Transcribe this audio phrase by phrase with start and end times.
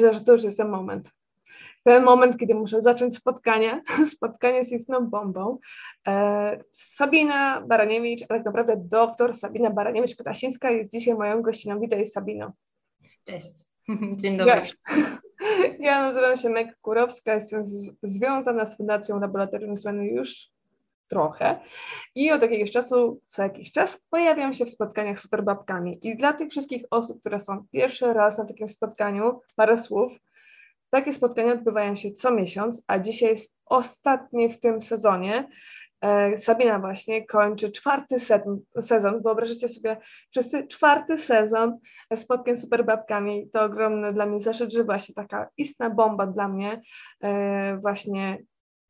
[0.00, 1.10] myślę, że to już jest ten moment.
[1.82, 3.82] Ten moment, kiedy muszę zacząć spotkanie,
[4.16, 5.58] spotkanie z istną bombą.
[6.08, 11.80] E, Sabina Baraniewicz, a tak naprawdę doktor Sabina Baraniewicz-Pytasińska jest dzisiaj moją gościną.
[11.80, 12.52] Witaj Sabino.
[13.24, 13.54] Cześć,
[14.20, 14.52] dzień dobry.
[14.54, 14.62] Ja,
[15.90, 20.50] ja nazywam się Meg Kurowska, jestem z, związana z Fundacją Laboratorium Zmiany już
[21.10, 21.60] trochę
[22.14, 26.32] i od jakiegoś czasu, co jakiś czas pojawiam się w spotkaniach z superbabkami i dla
[26.32, 30.12] tych wszystkich osób, które są pierwszy raz na takim spotkaniu, parę słów,
[30.90, 35.48] takie spotkania odbywają się co miesiąc, a dzisiaj jest ostatni w tym sezonie.
[36.00, 38.20] E, Sabina właśnie kończy czwarty
[38.80, 39.22] sezon.
[39.22, 39.96] Wyobraźcie sobie
[40.30, 41.78] wszyscy czwarty sezon
[42.14, 43.50] spotkań z superbabkami.
[43.50, 46.80] To ogromny dla mnie zaszczyt, że właśnie taka istna bomba dla mnie
[47.20, 48.38] e, właśnie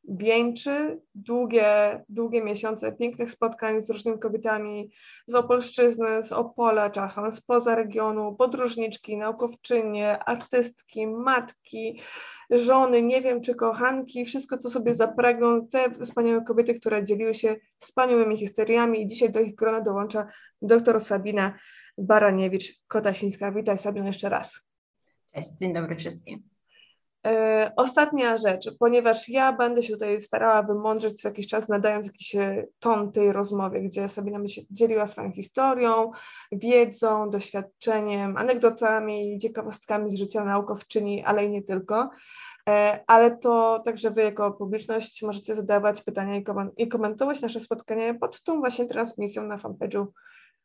[0.08, 4.90] wieńczy długie, długie miesiące pięknych spotkań z różnymi kobietami
[5.26, 12.00] z Opolszczyzny, z Opola, czasem spoza regionu, podróżniczki, naukowczynie, artystki, matki,
[12.50, 17.56] żony, nie wiem czy kochanki, wszystko co sobie zapragną, te wspaniałe kobiety, które dzieliły się
[17.78, 20.26] wspaniałymi historiami i dzisiaj do ich grona dołącza
[20.62, 21.58] dr Sabina
[21.98, 23.54] Baraniewicz-Kotasińska.
[23.54, 24.60] Witaj Sabina jeszcze raz.
[25.34, 26.49] Cześć, dzień dobry wszystkim.
[27.26, 32.34] E, ostatnia rzecz, ponieważ ja będę się tutaj starała wymądrzeć co jakiś czas, nadając jakiś
[32.34, 36.10] e, ton tej rozmowie, gdzie Sabina się dzieliła swoją historią,
[36.52, 42.10] wiedzą, doświadczeniem, anegdotami, ciekawostkami z życia naukowczyni, ale i nie tylko.
[42.68, 46.40] E, ale to także Wy jako publiczność możecie zadawać pytania
[46.76, 50.06] i komentować nasze spotkanie pod tą właśnie transmisją na fanpage'u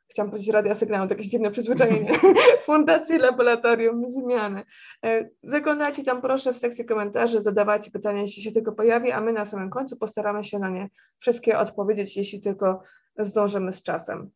[0.07, 2.11] chciałam powiedzieć Radia Sygnał, to jakieś dziwne przyzwyczajenie,
[2.65, 4.63] Fundacji Laboratorium Zmiany.
[5.05, 9.33] E, zaglądajcie tam proszę w sekcji komentarzy, zadawajcie pytania, jeśli się tylko pojawi, a my
[9.33, 10.89] na samym końcu postaramy się na nie
[11.19, 12.81] wszystkie odpowiedzieć, jeśli tylko
[13.19, 14.31] zdążymy z czasem.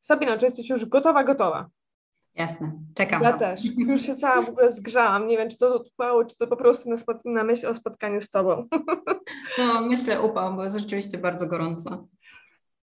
[0.00, 1.68] Sabina, czy jesteś już gotowa, gotowa?
[2.36, 3.22] Jasne, czekam.
[3.22, 3.60] Ja też.
[3.76, 5.26] Już się cała w ogóle zgrzałam.
[5.26, 8.30] Nie wiem, czy to trwało, czy to po prostu na, na myśl o spotkaniu z
[8.30, 8.66] Tobą.
[9.58, 12.08] No, myślę upał, bo jest rzeczywiście bardzo gorąco.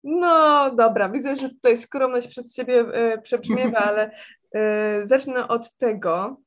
[0.03, 4.11] No dobra, widzę, że tutaj skromność przez Ciebie e, przebrzmiewa, ale
[4.55, 6.37] e, zacznę od tego,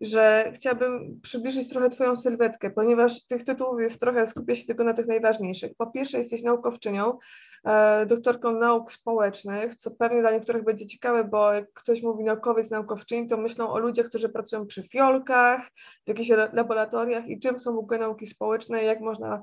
[0.00, 4.94] że chciałabym przybliżyć trochę Twoją sylwetkę, ponieważ tych tytułów jest trochę, skupię się tylko na
[4.94, 5.72] tych najważniejszych.
[5.78, 7.18] Po pierwsze, jesteś naukowczynią,
[7.64, 12.70] e, doktorką nauk społecznych, co pewnie dla niektórych będzie ciekawe, bo jak ktoś mówi naukowiec,
[12.70, 15.70] naukowczyni, to myślą o ludziach, którzy pracują przy fiolkach,
[16.04, 19.42] w jakichś laboratoriach i czym są w ogóle nauki społeczne, jak można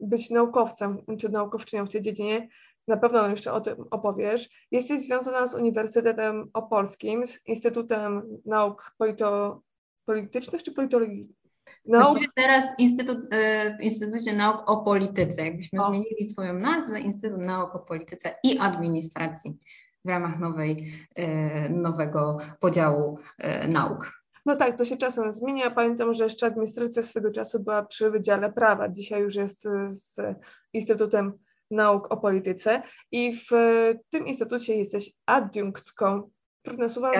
[0.00, 2.48] być naukowcem czy naukowczynią w tej dziedzinie
[2.88, 4.48] na pewno jeszcze o tym opowiesz.
[4.70, 9.60] Jesteś związana z Uniwersytetem Opolskim, z Instytutem Nauk Polito,
[10.04, 11.28] Politycznych czy Politologii?
[11.86, 12.18] Nauk?
[12.34, 15.44] teraz Instytut, e, w Instytucie Nauk o Polityce.
[15.44, 15.88] Jakbyśmy o.
[15.88, 19.58] zmienili swoją nazwę, Instytut Nauk o Polityce i Administracji
[20.04, 24.24] w ramach nowej, e, nowego podziału e, nauk.
[24.46, 25.70] No tak, to się czasem zmienia.
[25.70, 28.88] Pamiętam, że jeszcze administracja swego czasu była przy Wydziale Prawa.
[28.88, 30.16] Dzisiaj już jest z
[30.72, 31.32] Instytutem
[31.70, 32.82] nauk o polityce
[33.12, 33.50] i w
[34.10, 36.30] tym instytucie jesteś adiunktką.
[36.62, 37.12] Trudne słowa,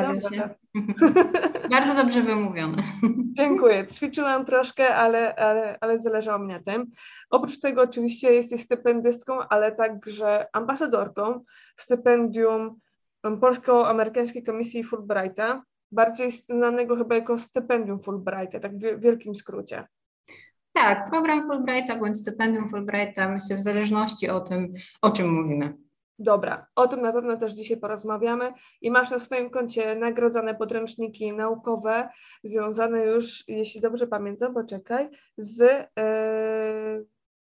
[1.71, 2.83] Bardzo dobrze wymówione.
[3.39, 3.87] Dziękuję.
[3.87, 6.87] Ćwiczyłam troszkę, ale, ale, ale zależało mi na tym.
[7.31, 11.45] Oprócz tego oczywiście jesteś stypendystką, ale także ambasadorką
[11.77, 12.81] stypendium
[13.41, 15.63] Polsko-Amerykańskiej Komisji Fulbrighta,
[15.93, 19.87] bardziej znanego chyba jako stypendium Fulbrighta, tak w wielkim skrócie.
[20.75, 25.77] Tak, program Fulbrighta bądź stypendium Fulbrighta, myślę, w zależności o tym, o czym mówimy.
[26.19, 31.33] Dobra, o tym na pewno też dzisiaj porozmawiamy i masz na swoim koncie nagrodzone podręczniki
[31.33, 32.09] naukowe
[32.43, 37.07] związane już, jeśli dobrze pamiętam, poczekaj, z yy,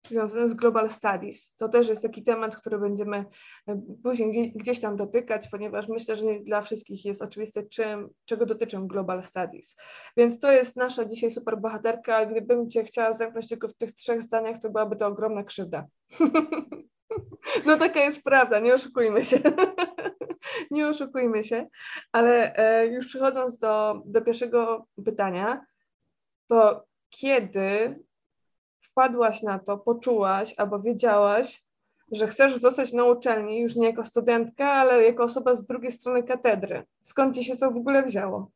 [0.08, 1.54] związane z Global Studies.
[1.56, 3.24] To też jest taki temat, który będziemy
[3.68, 8.46] e, później gdzieś tam dotykać, ponieważ myślę, że nie dla wszystkich jest oczywiste, czym, czego
[8.46, 9.76] dotyczą Global Studies.
[10.16, 14.22] Więc to jest nasza dzisiaj super bohaterka, gdybym Cię chciała zamknąć tylko w tych trzech
[14.22, 15.86] zdaniach, to byłaby to ogromna krzywda.
[17.66, 19.40] No taka jest prawda, nie oszukujmy się.
[20.70, 21.68] Nie oszukujmy się,
[22.12, 25.66] ale e, już przechodząc do, do pierwszego pytania,
[26.46, 27.98] to kiedy
[28.94, 31.64] wpadłaś na to, poczułaś albo wiedziałaś,
[32.12, 36.22] że chcesz zostać na uczelni już nie jako studentka, ale jako osoba z drugiej strony
[36.22, 36.82] katedry.
[37.02, 38.50] Skąd ci się to w ogóle wzięło?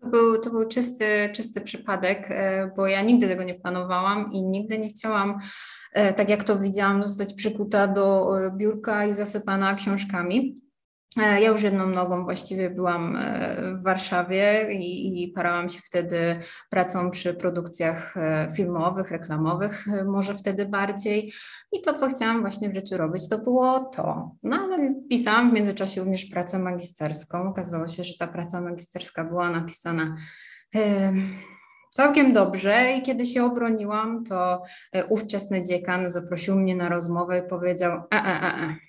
[0.00, 4.42] To był, to był czysty, czysty przypadek, e, bo ja nigdy tego nie planowałam i
[4.42, 5.38] nigdy nie chciałam,
[5.92, 10.67] e, tak jak to widziałam, zostać przykuta do e, biurka i zasypana książkami.
[11.16, 16.38] E, ja już jedną nogą właściwie byłam e, w Warszawie i, i parałam się wtedy
[16.70, 21.32] pracą przy produkcjach e, filmowych, reklamowych, może wtedy bardziej.
[21.72, 24.30] I to, co chciałam właśnie w życiu robić, to było to.
[24.42, 27.48] No ale pisałam w międzyczasie również pracę magisterską.
[27.48, 30.16] Okazało się, że ta praca magisterska była napisana
[31.90, 34.62] Całkiem dobrze i kiedy się obroniłam, to
[35.08, 38.87] ówczesny dziekan zaprosił mnie na rozmowę i powiedział: e, e, e, e,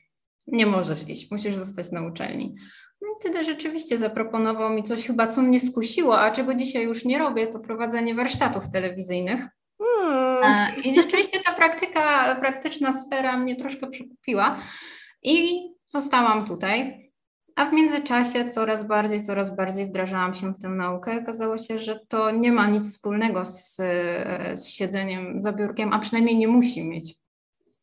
[0.52, 2.56] nie możesz iść, musisz zostać na uczelni.
[3.02, 7.06] No i wtedy rzeczywiście zaproponował mi coś chyba, co mnie skusiło, a czego dzisiaj już
[7.06, 9.48] nie robię, to prowadzenie warsztatów telewizyjnych.
[9.82, 10.84] Hmm.
[10.84, 14.58] I rzeczywiście ta praktyka, praktyczna sfera mnie troszkę przekupiła
[15.24, 17.10] i zostałam tutaj.
[17.56, 21.20] A w międzyczasie coraz bardziej, coraz bardziej wdrażałam się w tę naukę.
[21.22, 23.76] Okazało się, że to nie ma nic wspólnego z,
[24.56, 27.19] z siedzeniem za biurkiem, a przynajmniej nie musi mieć.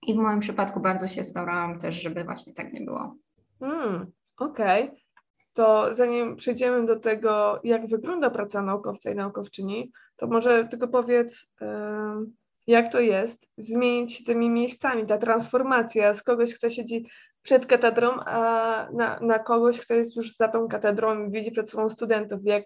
[0.06, 3.16] I w moim przypadku bardzo się starałam też, żeby właśnie tak nie było.
[3.60, 4.06] Hmm,
[4.38, 4.84] Okej.
[4.84, 4.96] Okay.
[5.52, 11.46] To zanim przejdziemy do tego, jak wygląda praca naukowca i naukowczyni, to może tylko powiedz,
[12.66, 17.08] jak to jest zmienić się tymi miejscami, ta transformacja z kogoś, kto siedzi
[17.46, 21.70] przed katedrą, a na, na kogoś, kto jest już za tą katedrą i widzi przed
[21.70, 22.40] sobą studentów.
[22.44, 22.64] Jak,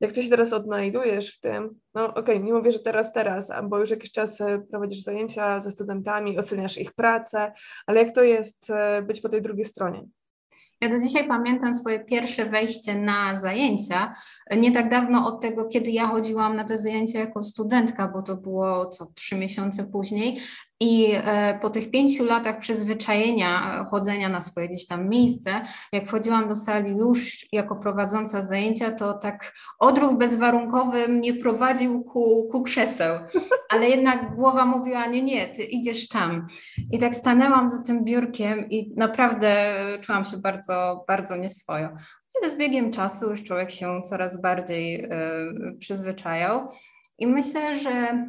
[0.00, 1.80] jak ty się teraz odnajdujesz w tym?
[1.94, 5.60] No okej, okay, nie mówię, że teraz, teraz, bo już jakiś czas e, prowadzisz zajęcia
[5.60, 7.52] ze studentami, oceniasz ich pracę,
[7.86, 10.04] ale jak to jest e, być po tej drugiej stronie?
[10.80, 14.12] Ja do dzisiaj pamiętam swoje pierwsze wejście na zajęcia.
[14.56, 18.36] Nie tak dawno od tego, kiedy ja chodziłam na te zajęcia jako studentka, bo to
[18.36, 20.40] było co trzy miesiące później.
[20.84, 25.60] I e, po tych pięciu latach przyzwyczajenia e, chodzenia na swoje gdzieś tam miejsce,
[25.92, 32.48] jak wchodziłam do sali już jako prowadząca zajęcia, to tak odruch bezwarunkowy mnie prowadził ku,
[32.52, 33.18] ku krzeseł,
[33.70, 36.46] ale jednak głowa mówiła, nie, nie, ty idziesz tam.
[36.92, 41.88] I tak stanęłam za tym biurkiem i naprawdę czułam się bardzo, bardzo nieswojo.
[42.42, 45.08] Ale z biegiem czasu już człowiek się coraz bardziej y,
[45.78, 46.68] przyzwyczajał.
[47.18, 48.24] I myślę, że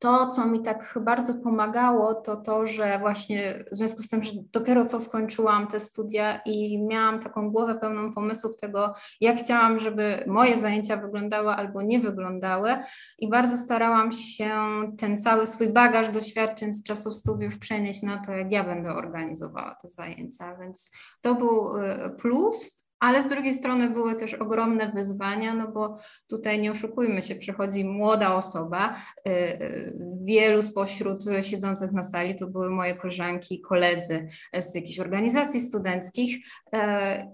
[0.00, 4.32] to, co mi tak bardzo pomagało, to to, że właśnie w związku z tym, że
[4.52, 10.24] dopiero co skończyłam te studia i miałam taką głowę pełną pomysłów tego, jak chciałam, żeby
[10.26, 12.76] moje zajęcia wyglądały albo nie wyglądały
[13.18, 14.52] i bardzo starałam się
[14.98, 19.76] ten cały swój bagaż doświadczeń z czasów studiów przenieść na to, jak ja będę organizowała
[19.82, 22.89] te zajęcia, więc to był y, plus.
[23.00, 25.96] Ale z drugiej strony były też ogromne wyzwania, no bo
[26.28, 28.94] tutaj nie oszukujmy się, przychodzi młoda osoba.
[29.28, 34.28] Y, y, wielu spośród siedzących na sali to były moje koleżanki, koledzy
[34.60, 36.78] z jakichś organizacji studenckich y,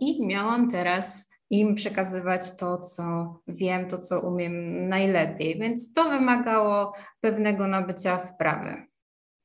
[0.00, 5.58] i miałam teraz im przekazywać to, co wiem, to, co umiem najlepiej.
[5.58, 8.86] Więc to wymagało pewnego nabycia wprawy.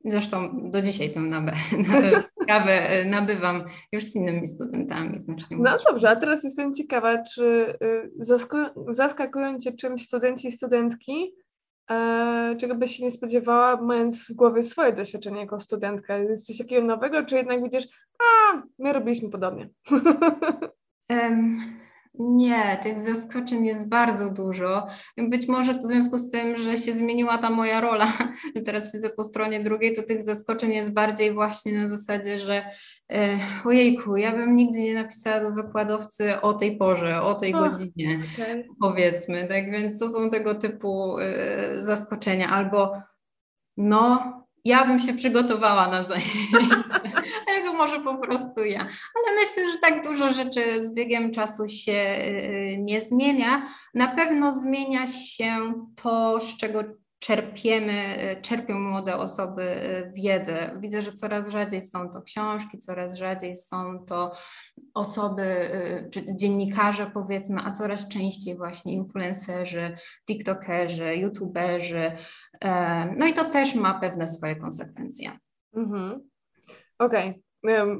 [0.05, 1.19] Zresztą do dzisiaj tę
[2.51, 5.57] kawę e, nabywam już z innymi studentami znacznie.
[5.57, 7.43] No dobrze, a teraz jestem ciekawa, czy
[7.83, 8.11] y,
[8.89, 11.35] zaskakują Cię czymś studenci i studentki,
[11.91, 16.17] e, czego byś się nie spodziewała, mając w głowie swoje doświadczenie jako studentka?
[16.17, 17.87] Jest coś takiego nowego, czy jednak widzisz,
[18.19, 19.69] a my robiliśmy podobnie?
[21.09, 21.80] Um,
[22.19, 24.87] Nie, tych zaskoczeń jest bardzo dużo.
[25.17, 28.13] Być może w związku z tym, że się zmieniła ta moja rola,
[28.55, 32.63] że teraz siedzę po stronie drugiej, to tych zaskoczeń jest bardziej właśnie na zasadzie, że
[33.11, 38.19] e, ojejku, ja bym nigdy nie napisała do wykładowcy o tej porze, o tej godzinie,
[38.33, 38.65] okay.
[38.79, 39.47] powiedzmy.
[39.47, 42.49] Tak więc to są tego typu e, zaskoczenia.
[42.49, 42.91] Albo
[43.77, 46.57] no, ja bym się przygotowała na zajęcia,
[47.47, 48.79] ale to może po prostu ja.
[48.79, 53.63] Ale myślę, że tak dużo rzeczy z biegiem czasu się y, nie zmienia.
[53.93, 56.83] Na pewno zmienia się to, z czego
[57.19, 60.77] czerpiemy, czerpią młode osoby y, wiedzę.
[60.79, 64.31] Widzę, że coraz rzadziej są to książki, coraz rzadziej są to
[64.93, 69.95] osoby, y, czy dziennikarze powiedzmy, a coraz częściej właśnie influencerzy,
[70.27, 72.11] tiktokerzy, youtuberzy.
[72.61, 75.31] E, no i to też ma pewne swoje konsekwencje.
[75.73, 76.29] Mhm.
[76.99, 77.29] Okej.
[77.29, 77.41] Okay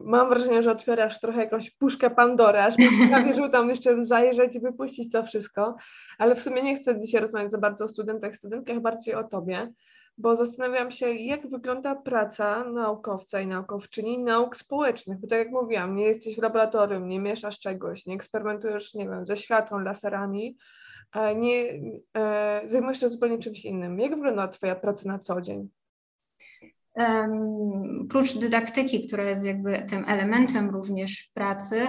[0.03, 2.75] mam wrażenie, że otwierasz trochę jakąś puszkę Pandora, aż
[3.10, 5.75] prawie, żeby tam jeszcze zajrzeć i wypuścić to wszystko,
[6.17, 9.74] ale w sumie nie chcę dzisiaj rozmawiać za bardzo o studentach studentkach, bardziej o Tobie,
[10.21, 15.95] bo zastanawiam się, jak wygląda praca naukowca i naukowczyni nauk społecznych, bo tak jak mówiłam,
[15.95, 20.57] nie jesteś w laboratorium, nie mieszasz czegoś, nie eksperymentujesz, nie wiem, ze światłem, laserami,
[21.35, 21.81] nie,
[22.17, 23.99] e, zajmujesz się zupełnie czymś innym.
[23.99, 25.69] Jak wygląda Twoja praca na co dzień?
[26.95, 31.87] Um, prócz dydaktyki, która jest jakby tym elementem również pracy,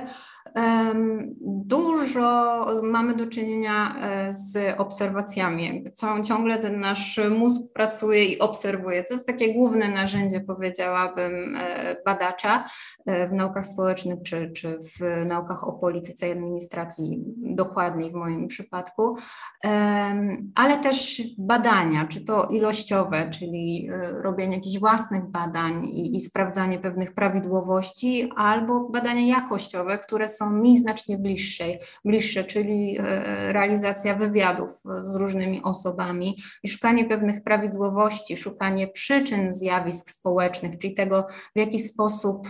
[1.43, 5.67] dużo mamy do czynienia e, z obserwacjami.
[5.67, 5.93] Jakby
[6.25, 9.05] ciągle ten nasz mózg pracuje i obserwuje.
[9.05, 12.65] To jest takie główne narzędzie, powiedziałabym, e, badacza
[13.07, 18.49] e, w naukach społecznych czy, czy w naukach o polityce i administracji, dokładniej w moim
[18.49, 19.17] przypadku,
[20.55, 23.89] ale też badania, czy to ilościowe, czyli
[24.23, 30.79] robienie jakichś własnych badań i, i sprawdzanie pewnych prawidłowości, albo badania jakościowe, które są mi
[30.79, 31.65] znacznie bliższe,
[32.05, 32.99] bliższe czyli
[33.49, 34.71] realizacja wywiadów
[35.03, 41.27] z różnymi osobami i szukanie pewnych prawidłowości, szukanie przyczyn zjawisk społecznych, czyli tego,
[41.57, 42.49] w jaki sposób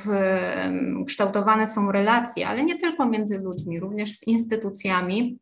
[1.06, 5.38] kształtowane są relacje, ale nie tylko między ludźmi, również z instytucjami.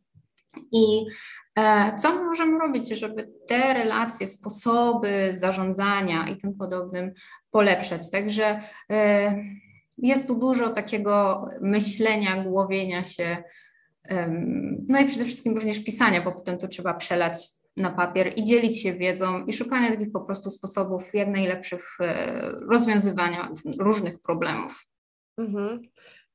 [0.73, 1.07] I
[1.50, 1.50] e,
[1.99, 7.13] co my możemy robić, żeby te relacje, sposoby zarządzania i tym podobnym
[7.51, 8.11] polepszać?
[8.11, 8.61] Także
[8.93, 9.35] e,
[9.99, 13.43] jest tu dużo takiego myślenia, głowienia się,
[14.89, 18.83] no i przede wszystkim również pisania, bo potem to trzeba przelać na papier i dzielić
[18.83, 23.49] się wiedzą i szukania takich po prostu sposobów jak najlepszych e, rozwiązywania
[23.79, 24.87] różnych problemów.
[25.39, 25.81] Mhm.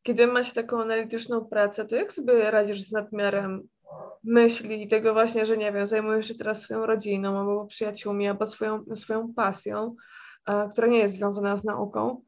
[0.04, 3.68] Kiedy ma się taką analityczną pracę, to jak sobie radzisz z nadmiarem
[4.24, 8.46] myśli i tego właśnie, że nie wiem, zajmujesz się teraz swoją rodziną albo przyjaciółmi, albo
[8.46, 9.96] swoją, swoją pasją,
[10.72, 12.22] która nie jest związana z nauką.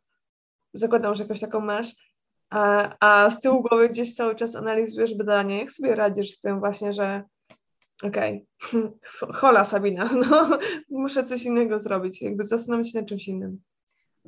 [0.74, 2.08] Zakładam, że jakoś taką masz.
[2.50, 5.60] A, a z tyłu głowy gdzieś cały czas analizujesz badanie.
[5.60, 7.24] Jak sobie radzisz z tym właśnie, że
[8.04, 8.46] okej,
[9.22, 10.60] okay, hola Sabina, no,
[10.90, 13.62] muszę coś innego zrobić, jakby zastanowić się nad czymś innym.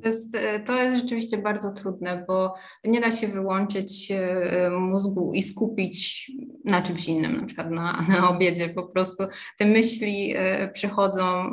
[0.02, 2.54] To jest, to jest rzeczywiście bardzo trudne, bo
[2.84, 6.30] nie da się wyłączyć e, mózgu i skupić
[6.64, 8.68] na czymś innym, na przykład na, na obiedzie.
[8.68, 9.24] Po prostu
[9.58, 11.52] te myśli e, przychodzą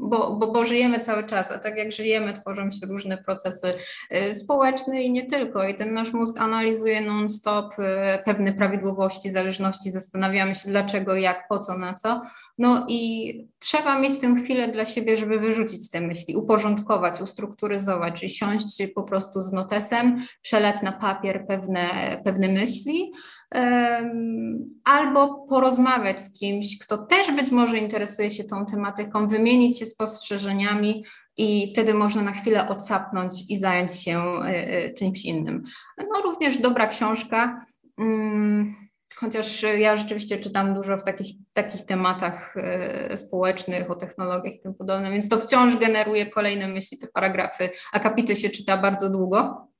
[0.00, 3.72] bo, bo, bo żyjemy cały czas, a tak jak żyjemy, tworzą się różne procesy
[4.32, 5.68] społeczne i nie tylko.
[5.68, 7.74] I ten nasz mózg analizuje non-stop
[8.24, 12.20] pewne prawidłowości, zależności, zastanawiamy się dlaczego, jak, po co, na co.
[12.58, 18.30] No i trzeba mieć tę chwilę dla siebie, żeby wyrzucić te myśli, uporządkować, ustrukturyzować, czyli
[18.30, 21.86] siąść po prostu z notesem, przelać na papier pewne,
[22.24, 23.12] pewne myśli,
[24.84, 31.04] albo porozmawiać z kimś, kto też być może interesuje się tą tematyką, wymienić się spostrzeżeniami
[31.36, 35.62] i wtedy można na chwilę odsapnąć i zająć się e, e, czymś innym.
[35.98, 37.66] No również dobra książka,
[37.98, 38.89] mm,
[39.20, 44.74] chociaż ja rzeczywiście czytam dużo w takich, takich tematach e, społecznych, o technologiach i tym
[44.74, 49.70] podobnym, więc to wciąż generuje kolejne myśli, te paragrafy, akapity się czyta bardzo długo,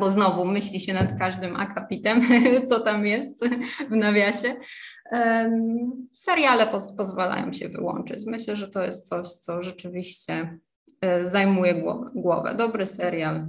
[0.00, 2.20] bo znowu myśli się nad każdym akapitem,
[2.68, 3.44] co tam jest
[3.90, 4.56] w nawiasie.
[6.14, 8.26] Seriale poz pozwalają się wyłączyć.
[8.26, 10.58] Myślę, że to jest coś, co rzeczywiście
[11.00, 12.10] e, zajmuje głowę.
[12.14, 12.54] głowę.
[12.54, 13.46] Dobry serial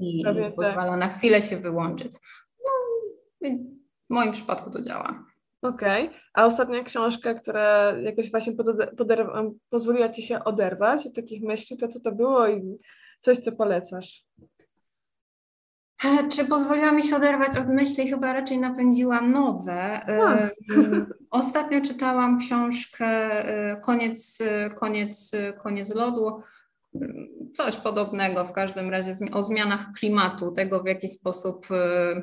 [0.00, 1.00] i, i pozwala tak.
[1.00, 2.12] na chwilę się wyłączyć.
[2.64, 2.70] No,
[4.10, 5.24] w moim przypadku to działa.
[5.62, 6.20] Okej, okay.
[6.34, 8.52] a ostatnia książka, która jakoś właśnie
[9.70, 12.78] pozwoliła Ci się oderwać od takich myśli, to co to było i
[13.18, 14.24] coś, co polecasz?
[16.32, 18.10] Czy pozwoliła mi się oderwać od myśli?
[18.10, 20.06] Chyba raczej napędziła nowe.
[21.30, 24.38] Ostatnio czytałam książkę e, Koniec,
[24.80, 26.42] koniec, koniec lodu.
[27.54, 32.22] Coś podobnego w każdym razie o zmianach klimatu, tego w jaki sposób e,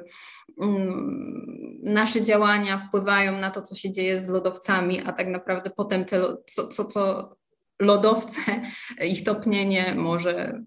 [0.62, 6.06] mm, nasze działania wpływają na to, co się dzieje z lodowcami, a tak naprawdę potem
[6.06, 7.36] te, co, co, co
[7.82, 8.42] lodowce,
[9.14, 10.64] ich topnienie może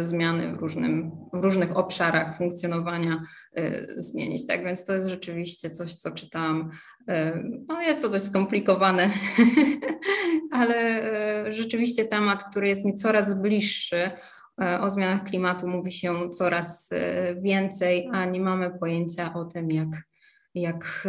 [0.00, 3.22] zmiany w, różnym, w różnych obszarach funkcjonowania
[3.58, 4.46] y, zmienić.
[4.46, 6.70] Tak więc to jest rzeczywiście coś, co czytałam.
[7.10, 7.14] Y,
[7.68, 9.10] no jest to dość skomplikowane,
[10.50, 11.02] ale
[11.48, 14.10] y, rzeczywiście temat, który jest mi coraz bliższy,
[14.80, 16.90] o zmianach klimatu mówi się coraz
[17.42, 19.88] więcej, a nie mamy pojęcia o tym, jak,
[20.54, 21.08] jak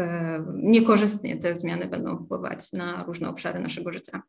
[0.53, 4.22] niekorzystnie te zmiany będą wpływać na różne obszary naszego życia.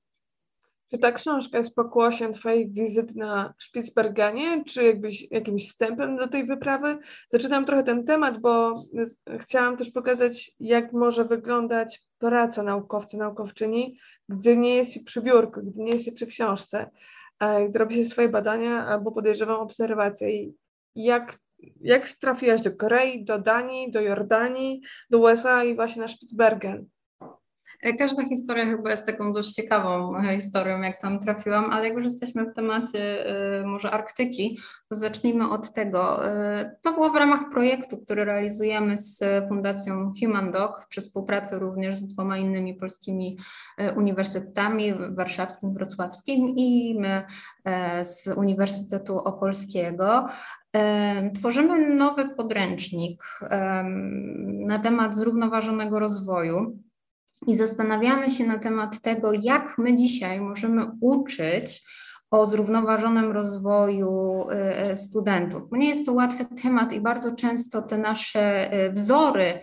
[0.90, 6.46] Czy ta książka jest pokłosiem Twojej wizyty na Spitsbergenie, czy jakbyś, jakimś wstępem do tej
[6.46, 6.98] wyprawy?
[7.28, 8.84] Zaczynam trochę ten temat, bo
[9.40, 15.82] chciałam też pokazać, jak może wyglądać praca naukowca, naukowczyni, gdy nie jest przy biurku, gdy
[15.82, 16.90] nie jest przy książce,
[17.68, 20.42] gdy robi się swoje badania albo podejrzewam obserwacje.
[20.42, 20.54] I
[20.94, 21.38] jak,
[21.80, 26.86] jak trafiłaś do Korei, do Danii, do Jordanii, do USA i właśnie na Spitsbergen?
[27.82, 31.96] E, każda historia chyba jest taką dość ciekawą e, historią, jak tam trafiłam, ale jak
[31.96, 33.26] już jesteśmy w temacie
[33.60, 34.58] e, może Arktyki,
[34.88, 36.20] to zacznijmy od tego.
[36.82, 42.06] To było w ramach projektu, który realizujemy z Fundacją Human Dog przy współpracy również z
[42.06, 43.38] dwoma innymi polskimi
[43.96, 47.22] uniwersytetami, warszawskim, wrocławskim i my
[48.04, 50.26] z Uniwersytetu Opolskiego.
[51.34, 53.24] Tworzymy nowy podręcznik
[54.66, 56.85] na temat zrównoważonego rozwoju
[57.46, 61.82] i zastanawiamy się na temat tego, jak my dzisiaj możemy uczyć
[62.30, 64.44] o zrównoważonym rozwoju
[64.92, 65.62] y, studentów.
[65.72, 69.60] Nie jest to łatwy temat i bardzo często te nasze y, wzory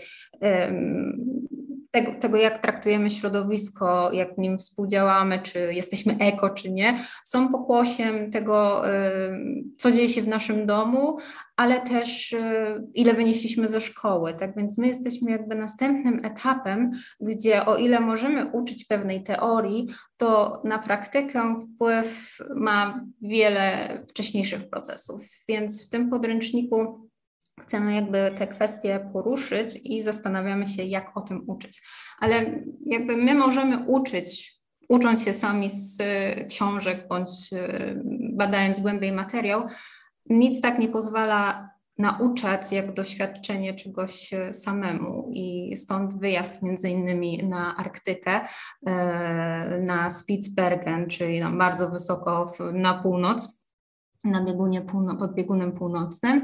[1.93, 8.31] tego, tego, jak traktujemy środowisko, jak nim współdziałamy, czy jesteśmy eko, czy nie, są pokłosiem
[8.31, 8.81] tego,
[9.77, 11.17] co dzieje się w naszym domu,
[11.55, 12.35] ale też
[12.93, 14.33] ile wynieśliśmy ze szkoły.
[14.39, 20.61] Tak więc my jesteśmy jakby następnym etapem, gdzie o ile możemy uczyć pewnej teorii, to
[20.65, 25.21] na praktykę wpływ ma wiele wcześniejszych procesów.
[25.47, 27.09] Więc w tym podręczniku
[27.61, 31.81] chcemy jakby te kwestie poruszyć i zastanawiamy się, jak o tym uczyć.
[32.19, 36.01] Ale jakby my możemy uczyć, ucząc się sami z
[36.49, 37.95] książek bądź e,
[38.33, 39.67] badając głębiej materiał,
[40.25, 47.43] nic tak nie pozwala nauczać jak doświadczenie czegoś e, samemu i stąd wyjazd między innymi
[47.43, 48.41] na Arktykę,
[49.81, 53.65] na Spitsbergen, czyli tam bardzo wysoko na północ,
[54.23, 54.81] na biegunie
[55.19, 56.43] pod biegunem północnym,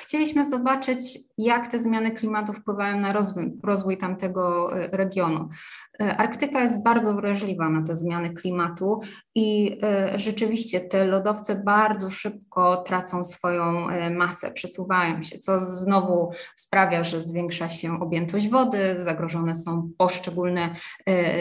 [0.00, 5.48] chcieliśmy zobaczyć, jak te zmiany klimatu wpływają na rozwój, rozwój tamtego e, regionu.
[6.00, 9.00] E, Arktyka jest bardzo wrażliwa na te zmiany klimatu
[9.34, 9.80] i
[10.14, 17.68] rzeczywiście te lodowce bardzo szybko tracą swoją masę, przesuwają się, co znowu sprawia, że zwiększa
[17.68, 20.70] się objętość wody, zagrożone są poszczególne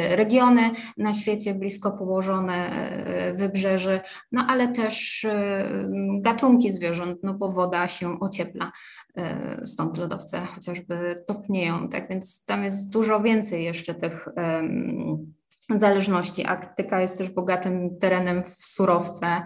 [0.10, 2.70] regiony na świecie, blisko położone
[3.36, 5.28] wybrzeże, no ale też
[6.22, 8.72] gatunki zwierząt, no bo woda się ociepla,
[9.18, 14.28] e, stąd lodowce chociażby topnieją, tak więc tam jest dużo więcej jeszcze tych
[15.80, 16.46] zależności.
[16.46, 19.44] Arktyka jest też bogatym terenem w surowce,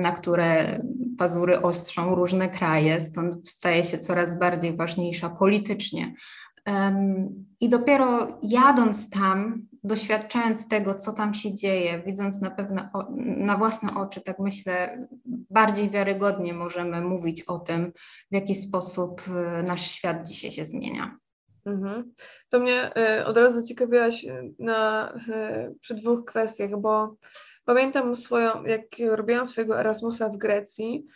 [0.00, 0.80] na które
[1.18, 6.14] pazury ostrzą różne kraje, stąd staje się coraz bardziej ważniejsza politycznie.
[7.60, 12.88] I dopiero jadąc tam, doświadczając tego, co tam się dzieje, widząc na pewno
[13.36, 15.06] na własne oczy, tak myślę,
[15.50, 17.92] bardziej wiarygodnie możemy mówić o tym,
[18.30, 21.18] w jaki sposób y, nasz świat dzisiaj się zmienia.
[21.66, 22.12] Mhm.
[22.48, 25.12] To mnie y, od razu ciekawiłaś y, na,
[25.80, 27.16] przy dwóch kwestiach, bo
[27.64, 31.06] pamiętam swoją, jak robiłam swojego Erasmusa w Grecji,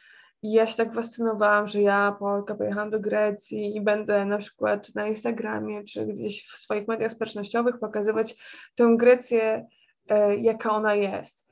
[0.42, 4.94] i ja się tak fascynowałam, że ja, Polka, pojechałam do Grecji i będę na przykład
[4.94, 8.36] na Instagramie czy gdzieś w swoich mediach społecznościowych pokazywać
[8.74, 9.66] tę Grecję,
[10.08, 11.48] e, jaka ona jest.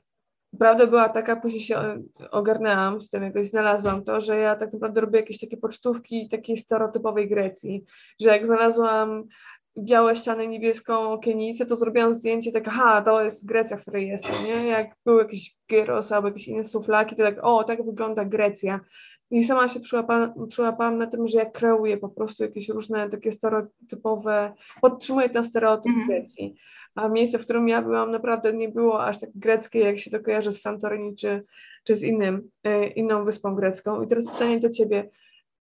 [0.59, 5.01] Prawda była taka, później się ogarnęłam z tym, jakoś znalazłam to, że ja tak naprawdę
[5.01, 7.85] robię jakieś takie pocztówki takiej stereotypowej Grecji,
[8.19, 9.23] że jak znalazłam
[9.79, 14.35] białe ściany, niebieską okienicę, to zrobiłam zdjęcie, tak, aha, to jest Grecja, w której jestem,
[14.45, 14.67] nie?
[14.67, 18.79] Jak były jakieś gyros albo jakieś inne suflaki, to tak, o, tak wygląda Grecja.
[19.31, 23.31] I sama się przyłapałam, przyłapałam na tym, że ja kreuję po prostu jakieś różne takie
[23.31, 26.07] stereotypowe, podtrzymuję ten stereotyp mm.
[26.07, 26.55] Grecji.
[26.95, 30.19] A miejsce, w którym ja byłam, naprawdę nie było aż tak greckie, jak się to
[30.19, 31.43] kojarzy z Santorini czy,
[31.83, 34.01] czy z innym, e, inną wyspą grecką.
[34.01, 35.09] I teraz pytanie do Ciebie.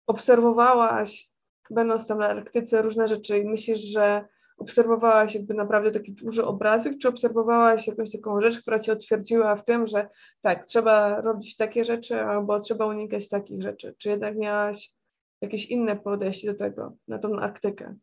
[0.06, 1.29] Obserwowałaś
[1.70, 4.24] będąc tam na Arktyce, różne rzeczy i myślisz, że
[4.58, 9.64] obserwowałaś jakby naprawdę taki duży obrazek, czy obserwowałaś jakąś taką rzecz, która cię otwierdziła w
[9.64, 10.08] tym, że
[10.40, 14.92] tak, trzeba robić takie rzeczy, albo trzeba unikać takich rzeczy, czy jednak miałaś
[15.40, 17.94] jakieś inne podejście do tego, na tą Arktykę?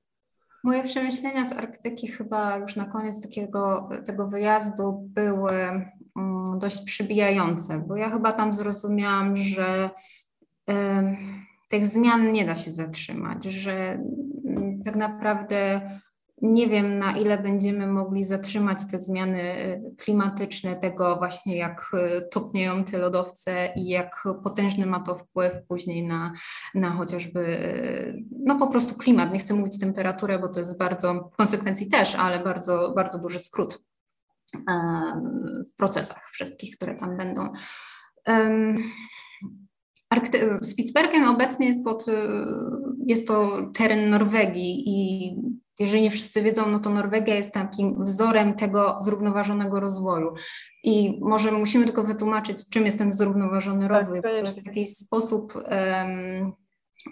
[0.63, 5.51] Moje przemyślenia z Arktyki chyba już na koniec takiego, tego wyjazdu były
[6.15, 9.89] um, dość przybijające, bo ja chyba tam zrozumiałam, że
[10.67, 11.17] um,
[11.67, 13.99] tych zmian nie da się zatrzymać, że
[14.45, 15.81] mm, tak naprawdę
[16.41, 22.29] nie wiem, na ile będziemy mogli zatrzymać te zmiany y, klimatyczne, tego właśnie jak y,
[22.31, 26.33] topnieją te lodowce i jak potężny ma to wpływ później na,
[26.75, 29.33] na chociażby, y, no po prostu klimat.
[29.33, 33.39] Nie chcę mówić temperaturę, bo to jest bardzo, w konsekwencji też, ale bardzo, bardzo duży
[33.39, 33.83] skrót
[35.71, 37.49] w procesach wszystkich, które tam będą.
[40.09, 42.11] Arkty Spitsbergen obecnie jest, pod, y,
[43.05, 45.35] jest to teren Norwegii i
[45.79, 50.33] jeżeli nie wszyscy wiedzą, no to Norwegia jest takim wzorem tego zrównoważonego rozwoju.
[50.83, 54.21] I może musimy tylko wytłumaczyć, czym jest ten zrównoważony tak, rozwój.
[54.21, 56.53] to jest taki sposób um,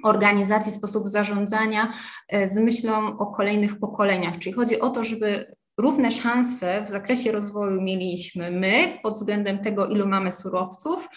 [0.04, 1.92] organizacji, sposób zarządzania
[2.30, 4.40] e, z myślą o kolejnych pokoleniach.
[4.40, 9.88] Czyli chodzi o to, żeby równe szanse w zakresie rozwoju mieliśmy my pod względem tego,
[9.88, 11.10] ilu mamy surowców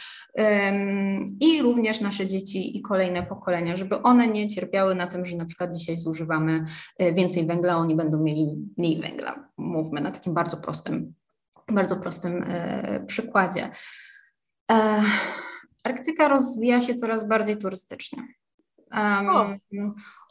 [1.41, 5.45] i również nasze dzieci i kolejne pokolenia, żeby one nie cierpiały na tym, że na
[5.45, 6.65] przykład dzisiaj zużywamy
[6.99, 9.49] e, więcej węgla, oni będą mieli mniej węgla.
[9.57, 11.15] Mówmy na takim bardzo prostym,
[11.69, 13.71] bardzo prostym e, przykładzie.
[14.71, 15.03] E,
[15.85, 18.23] Arktyka rozwija się coraz bardziej turystycznie.
[18.93, 19.59] Um,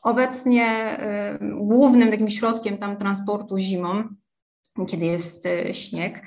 [0.04, 0.98] obecnie
[1.41, 4.04] y, głównym takim środkiem tam transportu zimą
[4.86, 6.24] kiedy jest śnieg.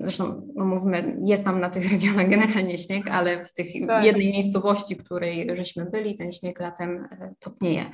[0.00, 4.04] Zresztą no mówmy, jest tam na tych regionach generalnie śnieg, ale w tych tak.
[4.04, 7.08] jednej miejscowości, w której żeśmy byli, ten śnieg latem
[7.38, 7.90] topnieje.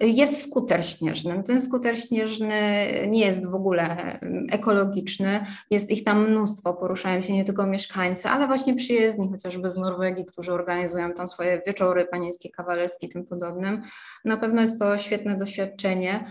[0.00, 1.42] Jest skuter śnieżny.
[1.42, 4.18] Ten skuter śnieżny nie jest w ogóle
[4.50, 5.44] ekologiczny.
[5.70, 10.26] Jest ich tam mnóstwo, poruszają się nie tylko mieszkańcy, ale właśnie przyjezdni, chociażby z Norwegii,
[10.26, 13.82] którzy organizują tam swoje wieczory panieńskie, kawalerskie i tym podobnym.
[14.24, 16.24] Na pewno jest to świetne doświadczenie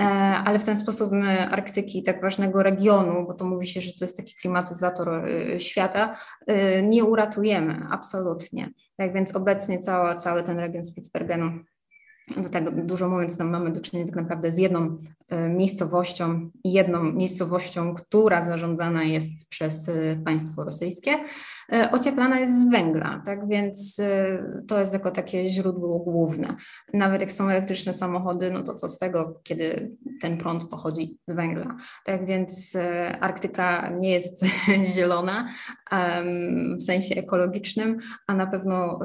[0.00, 0.04] e,
[0.44, 4.04] ale w ten sposób my Arktyki, tak ważnego regionu, bo to mówi się, że to
[4.04, 8.70] jest taki klimatyzator e, świata, e, nie uratujemy absolutnie.
[8.96, 11.50] Tak więc obecnie cały, cały ten region Spitsbergenu
[12.36, 14.98] do tego dużo mówiąc, tam mamy do czynienia tak naprawdę z jedną
[15.48, 21.10] miejscowością i jedną miejscowością, która zarządzana jest przez e, państwo rosyjskie,
[21.72, 24.00] e, ocieplana jest z węgla, tak więc
[24.68, 26.56] to jest jako takie źródło główne.
[26.94, 31.32] Nawet jak są elektryczne samochody, no to co z tego, kiedy ten prąd pochodzi z
[31.32, 31.76] węgla.
[32.04, 32.76] Tak więc
[33.20, 34.44] Arktyka nie jest
[34.94, 35.48] zielona
[36.78, 38.98] w sensie ekologicznym, a na pewno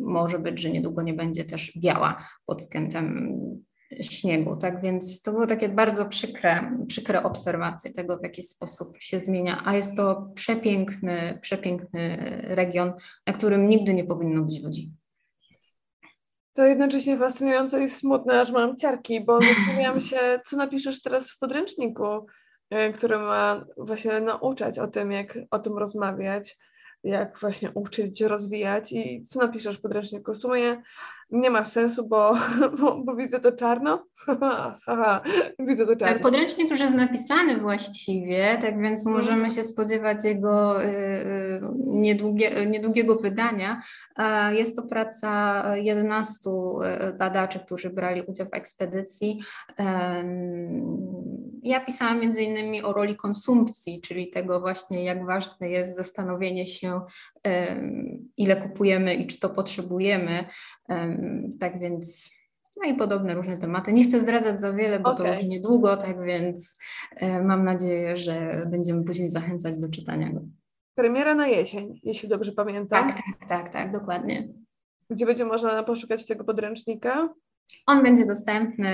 [0.00, 3.30] może być, że niedługo nie będzie też biała pod względem
[4.02, 4.56] śniegu.
[4.56, 9.62] Tak więc to były takie bardzo przykre, przykre obserwacje tego, w jaki sposób się zmienia,
[9.64, 12.92] a jest to przepiękny, przepiękny region,
[13.26, 14.92] na którym nigdy nie powinno być ludzi.
[16.52, 21.38] To jednocześnie fascynujące i smutne, aż mam ciarki, bo zastanawiam się, co napiszesz teraz w
[21.38, 22.26] podręczniku,
[22.70, 26.56] e, który ma właśnie nauczać o tym, jak o tym rozmawiać,
[27.04, 30.32] jak właśnie uczyć, rozwijać i co napiszesz w podręczniku.
[30.32, 30.82] W sumie
[31.30, 32.34] nie ma sensu, bo,
[32.80, 34.04] bo, bo widzę to czarno.
[35.68, 36.22] widzę to czarno.
[36.22, 39.16] Podręcznik już jest napisany właściwie, tak więc mhm.
[39.16, 43.80] możemy się spodziewać jego y, y, niedługie, niedługiego wydania.
[44.52, 49.40] Jest to praca 11 y, badaczy, którzy brali udział w ekspedycji.
[51.68, 57.00] Ja pisałam między innymi o roli konsumpcji, czyli tego właśnie, jak ważne jest zastanowienie się,
[58.36, 60.44] ile kupujemy i czy to potrzebujemy.
[61.60, 62.30] Tak więc
[62.76, 63.92] no i podobne różne tematy.
[63.92, 65.26] Nie chcę zdradzać za wiele, bo okay.
[65.26, 66.78] to już niedługo, tak więc
[67.16, 70.40] e, mam nadzieję, że będziemy później zachęcać do czytania go.
[70.94, 73.08] Premiera na jesień, jeśli dobrze pamiętam.
[73.08, 74.48] Tak, tak, tak, tak, dokładnie.
[75.10, 77.28] Gdzie będzie można poszukać tego podręcznika?
[77.86, 78.90] On będzie dostępny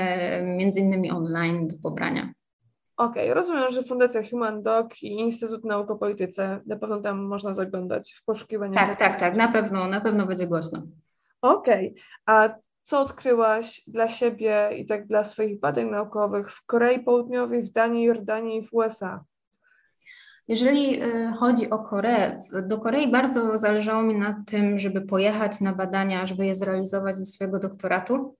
[0.57, 2.33] między innymi online do pobrania.
[2.97, 7.23] Okej, okay, rozumiem, że Fundacja Human Doc i Instytut Nauk o Polityce, na pewno tam
[7.23, 8.75] można zaglądać w poszukiwaniu.
[8.75, 10.83] Tak, tak, tak, na pewno, na pewno będzie głośno.
[11.43, 12.03] Okej, okay.
[12.27, 17.73] a co odkryłaś dla siebie i tak dla swoich badań naukowych w Korei Południowej, w
[17.73, 19.25] Danii, Jordanii i w USA?
[20.49, 25.73] Jeżeli y, chodzi o Koreę, do Korei bardzo zależało mi na tym, żeby pojechać na
[25.73, 28.37] badania, żeby je zrealizować ze swojego doktoratu,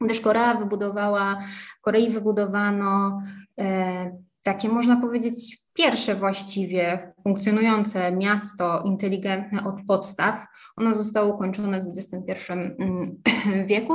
[0.00, 1.42] gdyż Korea wybudowała,
[1.78, 3.20] w Korei wybudowano
[3.60, 10.46] e, takie można powiedzieć pierwsze właściwie funkcjonujące miasto inteligentne od podstaw.
[10.76, 13.22] Ono zostało ukończone w XXI mm,
[13.66, 13.94] wieku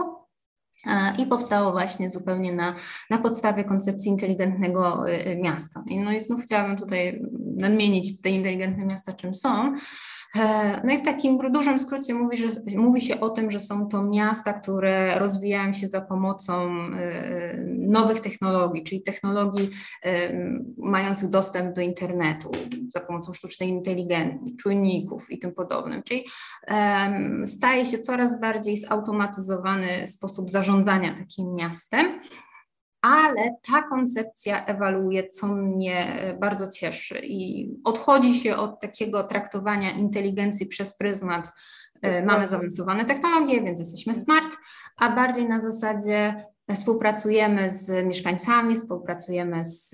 [1.20, 2.76] i powstało właśnie zupełnie na,
[3.10, 5.84] na podstawie koncepcji inteligentnego y, miasta.
[5.88, 7.22] No i znów chciałabym tutaj
[7.58, 9.74] nadmienić te inteligentne miasta, czym są.
[10.36, 13.88] E, no i w takim dużym skrócie mówi, że, mówi się o tym, że są
[13.88, 19.70] to miasta, które rozwijają się za pomocą e, nowych technologii, czyli technologii
[20.04, 20.34] e,
[20.78, 22.52] mających dostęp do internetu,
[22.90, 26.04] za pomocą sztucznej inteligencji, czujników i tym podobnym.
[26.04, 26.26] Czyli
[27.46, 32.20] staje się coraz bardziej zautomatyzowany sposób zarządzania takim miastem
[33.06, 39.92] ale ta koncepcja ewaluuje, co mnie e, bardzo cieszy i odchodzi się od takiego traktowania
[39.92, 41.52] inteligencji przez pryzmat
[42.02, 44.58] e, mamy zaawansowane technologie, więc jesteśmy smart,
[44.98, 49.90] a bardziej na zasadzie Współpracujemy z mieszkańcami, współpracujemy z,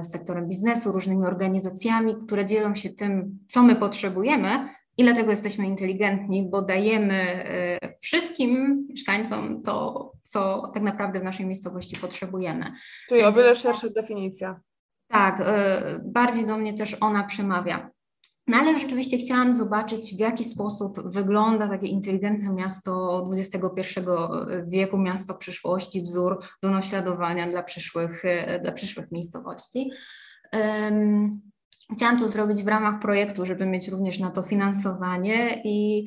[0.00, 5.66] z sektorem biznesu, różnymi organizacjami, które dzielą się tym, co my potrzebujemy, i dlatego jesteśmy
[5.66, 7.83] inteligentni, bo dajemy e,
[8.14, 12.72] wszystkim mieszkańcom to, co tak naprawdę w naszej miejscowości potrzebujemy.
[13.08, 14.60] Czyli Więc, o wiele szersza definicja.
[15.08, 17.90] Tak, e, bardziej do mnie też ona przemawia.
[18.46, 24.00] No ale rzeczywiście chciałam zobaczyć, w jaki sposób wygląda takie inteligentne miasto XXI
[24.66, 29.90] wieku, miasto przyszłości, wzór do naśladowania dla przyszłych, e, dla przyszłych miejscowości.
[31.92, 36.06] Chciałam to zrobić w ramach projektu, żeby mieć również na to finansowanie i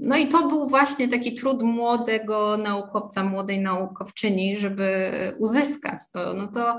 [0.00, 6.34] no i to był właśnie taki trud młodego naukowca, młodej naukowczyni, żeby uzyskać to.
[6.34, 6.78] No to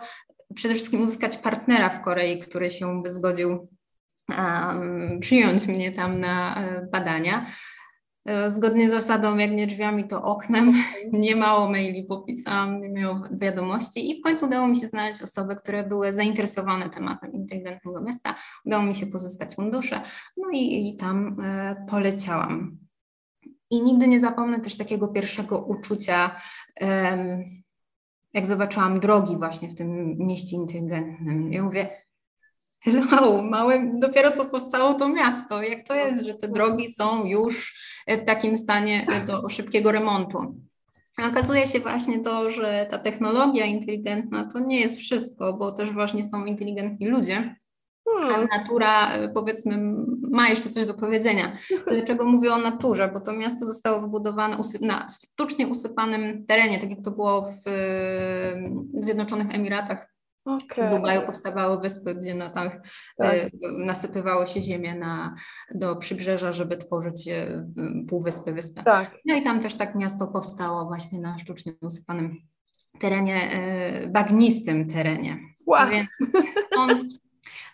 [0.55, 3.67] przede wszystkim uzyskać partnera w Korei, który się by zgodził
[4.29, 7.45] um, przyjąć mnie tam na e, badania.
[8.25, 10.73] E, zgodnie z zasadą, jak nie drzwiami, to oknem.
[11.11, 15.55] Nie mało maili popisałam, nie miało wiadomości i w końcu udało mi się znaleźć osoby,
[15.55, 18.35] które były zainteresowane tematem inteligentnego miasta.
[18.65, 20.01] Udało mi się pozyskać fundusze,
[20.37, 22.77] no i, i tam e, poleciałam.
[23.69, 26.35] I nigdy nie zapomnę też takiego pierwszego uczucia,
[26.81, 27.43] e,
[28.33, 31.53] jak zobaczyłam drogi właśnie w tym mieście inteligentnym.
[31.53, 32.02] Ja mówię,
[32.83, 35.61] hello, małe, dopiero co powstało to miasto.
[35.61, 37.75] Jak to jest, że te drogi są już
[38.07, 40.63] w takim stanie do szybkiego remontu?
[41.29, 46.23] Okazuje się właśnie to, że ta technologia inteligentna to nie jest wszystko, bo też właśnie
[46.23, 47.55] są inteligentni ludzie.
[48.09, 48.47] Hmm.
[48.51, 49.77] A natura, powiedzmy,
[50.31, 51.53] ma jeszcze coś do powiedzenia.
[51.91, 53.09] Dlaczego mówię o naturze?
[53.13, 57.69] Bo to miasto zostało wybudowane na sztucznie usypanym terenie, tak jak to było w
[59.03, 60.12] Zjednoczonych Emiratach
[60.45, 60.89] Okay.
[60.89, 62.69] W Dubaju powstawały wyspy, gdzie na tam
[63.17, 63.33] tak.
[63.35, 65.35] y, nasypywało się ziemię na,
[65.75, 67.65] do przybrzeża, żeby tworzyć y,
[68.07, 68.83] półwyspy, wyspę.
[68.83, 69.17] Tak.
[69.25, 72.37] No i tam też tak miasto powstało właśnie na sztucznie usypanym
[72.99, 73.49] terenie,
[74.03, 75.39] y, bagnistym terenie.
[75.65, 75.89] Wow.
[75.89, 76.09] Więc
[76.71, 77.01] stąd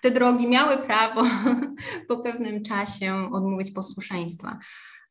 [0.02, 1.24] te drogi miały prawo
[2.10, 4.60] po pewnym czasie odmówić posłuszeństwa.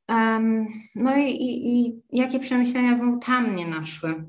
[0.09, 4.25] Um, no i, i, i jakie przemyślenia znowu tam nie naszły?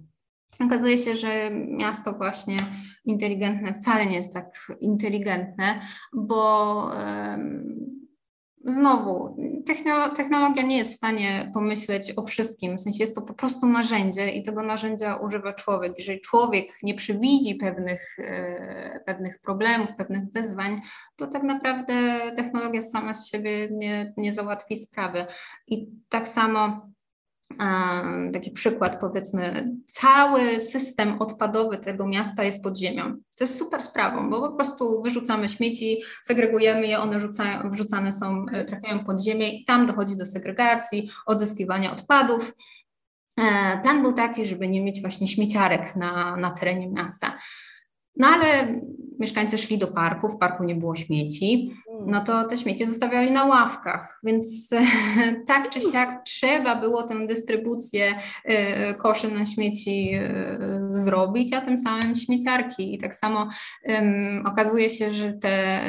[0.65, 2.57] Okazuje się, że miasto właśnie
[3.05, 5.81] inteligentne wcale nie jest tak inteligentne,
[6.13, 6.91] bo
[8.65, 9.37] znowu
[10.15, 14.31] technologia nie jest w stanie pomyśleć o wszystkim, w sensie jest to po prostu narzędzie
[14.31, 15.93] i tego narzędzia używa człowiek.
[15.97, 20.81] Jeżeli człowiek nie przewidzi pewnych, e, pewnych problemów, pewnych wyzwań,
[21.15, 21.93] to tak naprawdę
[22.35, 25.25] technologia sama z siebie nie, nie załatwi sprawy.
[25.67, 26.88] I tak samo
[28.33, 33.03] taki przykład, powiedzmy, cały system odpadowy tego miasta jest pod ziemią.
[33.37, 38.45] To jest super sprawą, bo po prostu wyrzucamy śmieci, segregujemy je, one rzucają, wrzucane są,
[38.51, 42.53] e, trafiają pod ziemię i tam dochodzi do segregacji, odzyskiwania odpadów.
[43.37, 47.37] E, plan był taki, żeby nie mieć właśnie śmieciarek na, na terenie miasta.
[48.19, 48.67] No ale
[49.19, 52.11] mieszkańcy szli do parku, w parku nie było śmieci, mm.
[52.11, 54.69] no to te śmieci zostawiali na ławkach, więc
[55.47, 58.15] tak czy siak trzeba było tę dystrybucję
[58.49, 62.95] y, koszy na śmieci y, zrobić, a tym samym śmieciarki.
[62.95, 63.49] I tak samo
[63.83, 65.79] um, okazuje się, że te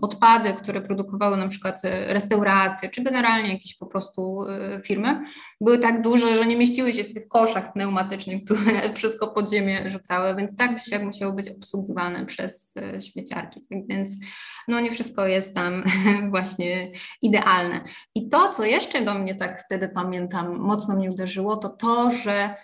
[0.00, 4.46] odpady, które produkowały na przykład y, restauracje, czy generalnie jakieś po prostu
[4.84, 5.20] firmy,
[5.60, 9.90] były tak duże, że nie mieściły się w tych koszach pneumatycznych, które wszystko pod ziemię
[9.90, 13.60] rzucały, więc tak czy siak musiało być obsługiwane przez e, śmieciarki.
[13.70, 14.16] Tak więc
[14.68, 15.84] no nie wszystko jest tam
[16.30, 16.90] właśnie
[17.22, 17.84] idealne.
[18.14, 22.54] I to, co jeszcze do mnie tak wtedy pamiętam, mocno mnie uderzyło, to to, że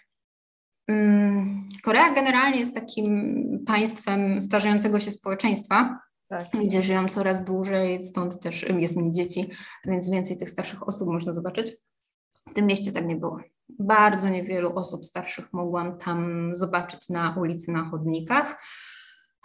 [0.88, 6.48] mm, Korea generalnie jest takim państwem starzejącego się społeczeństwa, tak.
[6.64, 9.50] gdzie żyją coraz dłużej, stąd też jest mniej dzieci,
[9.84, 11.72] więc więcej tych starszych osób można zobaczyć.
[12.50, 13.40] W tym mieście tak nie było.
[13.78, 18.62] Bardzo niewielu osób starszych mogłam tam zobaczyć na ulicy, na chodnikach.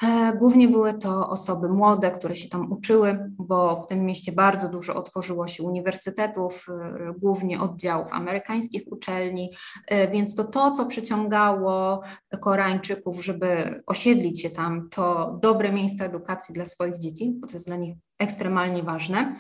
[0.03, 4.69] E, głównie były to osoby młode, które się tam uczyły, bo w tym mieście bardzo
[4.69, 9.51] dużo otworzyło się uniwersytetów, e, głównie oddziałów amerykańskich uczelni,
[9.87, 12.01] e, więc to to, co przyciągało
[12.41, 17.67] Koreańczyków, żeby osiedlić się tam, to dobre miejsca edukacji dla swoich dzieci, bo to jest
[17.67, 19.35] dla nich ekstremalnie ważne.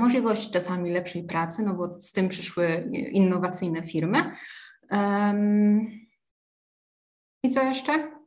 [0.00, 4.18] Możliwość czasami lepszej pracy, no bo z tym przyszły innowacyjne firmy.
[7.42, 8.17] I co jeszcze?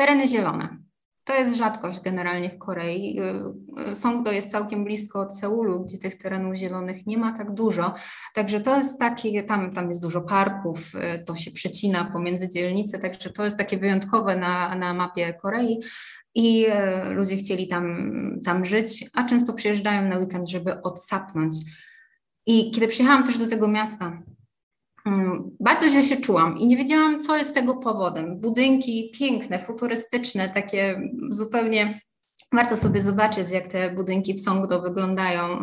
[0.00, 0.76] Tereny zielone.
[1.24, 3.20] To jest rzadkość generalnie w Korei.
[3.20, 7.54] Y, y, Songdo jest całkiem blisko od Seulu, gdzie tych terenów zielonych nie ma tak
[7.54, 7.94] dużo.
[8.34, 12.98] Także to jest takie, tam, tam jest dużo parków, y, to się przecina pomiędzy dzielnice,
[12.98, 15.80] także to jest takie wyjątkowe na, na mapie Korei
[16.34, 16.66] i
[17.10, 18.10] ludzie chcieli tam,
[18.44, 21.56] tam żyć, a często przyjeżdżają na weekend, żeby odsapnąć.
[22.46, 24.22] I kiedy przyjechałam też do tego miasta,
[25.60, 28.40] bardzo źle się czułam i nie wiedziałam, co jest tego powodem.
[28.40, 32.00] Budynki piękne, futurystyczne, takie zupełnie.
[32.52, 35.58] Warto sobie zobaczyć, jak te budynki w Songdo wyglądają.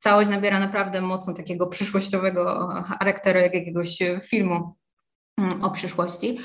[0.00, 4.74] Całość nabiera naprawdę mocno takiego przyszłościowego charakteru, jak jakiegoś filmu
[5.38, 6.38] mm, o przyszłości.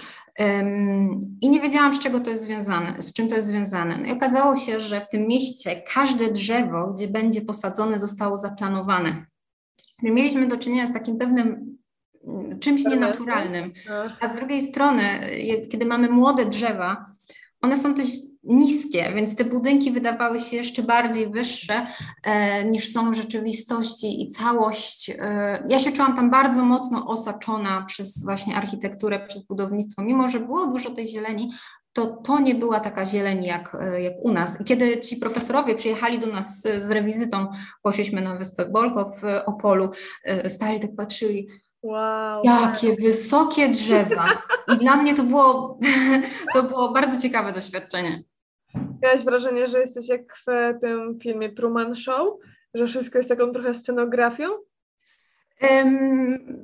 [1.42, 3.98] I nie wiedziałam, z czego to jest związane, z czym to jest związane.
[3.98, 9.26] No i okazało się, że w tym mieście każde drzewo, gdzie będzie posadzone, zostało zaplanowane
[10.02, 11.78] mieliśmy do czynienia z takim pewnym
[12.28, 13.74] mm, czymś nienaturalnym.
[14.20, 15.02] A z drugiej strony,
[15.72, 17.06] kiedy mamy młode drzewa,
[17.62, 18.08] one są też
[18.44, 21.88] niskie, więc te budynki wydawały się jeszcze bardziej wyższe
[22.24, 25.10] e, niż są w rzeczywistości i całość.
[25.10, 30.40] E, ja się czułam tam bardzo mocno osaczona przez właśnie architekturę, przez budownictwo, mimo że
[30.40, 31.52] było dużo tej zieleni,
[31.94, 34.62] to to nie była taka zieleń jak, e, jak u nas.
[34.62, 37.48] I kiedy ci profesorowie przyjechali do nas z, z rewizytą,
[37.82, 39.90] poszliśmy na wyspę Bolko w Opolu,
[40.24, 41.48] e, stali tak patrzyli,
[41.84, 42.44] Wow.
[42.44, 44.26] Jakie wysokie drzewa.
[44.74, 45.80] I dla mnie to było,
[46.54, 48.24] to było bardzo ciekawe doświadczenie.
[49.04, 50.46] Miałaś wrażenie, że jesteś jak w
[50.82, 52.40] tym filmie Truman Show,
[52.74, 54.46] że wszystko jest taką trochę scenografią?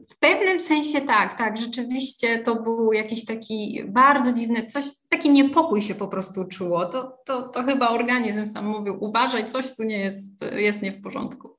[0.09, 5.81] W pewnym sensie tak, tak, rzeczywiście to był jakiś taki bardzo dziwny, coś, taki niepokój
[5.81, 6.85] się po prostu czuło.
[6.85, 11.01] To, to, to chyba organizm sam mówił, uważaj, coś tu nie jest, jest nie w
[11.01, 11.57] porządku.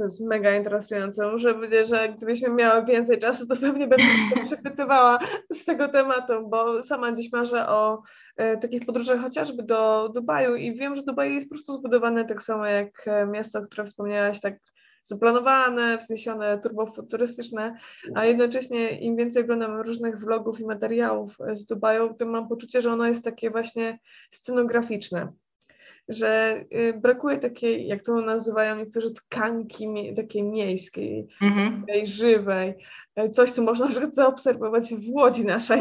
[0.00, 1.32] To jest mega interesujące.
[1.32, 5.18] Muszę powiedzieć, że gdybyśmy miały więcej czasu, to pewnie będę się przepytywała
[5.52, 8.02] z tego tematu, bo sama dziś marzę o
[8.36, 12.42] e, takich podróżach chociażby do Dubaju i wiem, że Dubaj jest po prostu zbudowane tak
[12.42, 14.54] samo jak e, miasto, o którym wspomniałaś, tak
[15.02, 17.76] zaplanowane, wzniesione, turbofuturystyczne,
[18.14, 22.92] a jednocześnie im więcej oglądam różnych vlogów i materiałów z Dubaju, tym mam poczucie, że
[22.92, 23.98] ono jest takie właśnie
[24.30, 25.32] scenograficzne
[26.10, 32.06] że y, brakuje takiej, jak to nazywają niektórzy, tkanki takiej miejskiej, mm -hmm.
[32.06, 32.74] żywej.
[33.16, 35.80] E, coś, co można na zaobserwować w Łodzi naszej,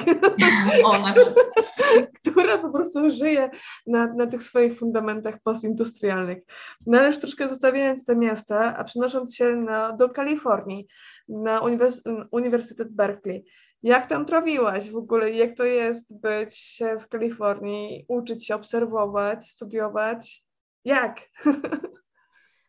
[2.22, 3.50] która po prostu żyje
[3.88, 6.38] na, na tych swoich fundamentach postindustrialnych.
[6.86, 10.88] No ale już troszkę zostawiając te miasta, a przenosząc się na, do Kalifornii,
[11.30, 13.46] na uniwers Uniwersytet Berkeley,
[13.84, 15.32] jak tam trawiłaś w ogóle?
[15.32, 20.44] Jak to jest być w Kalifornii, uczyć się, obserwować, studiować?
[20.86, 21.20] Jak?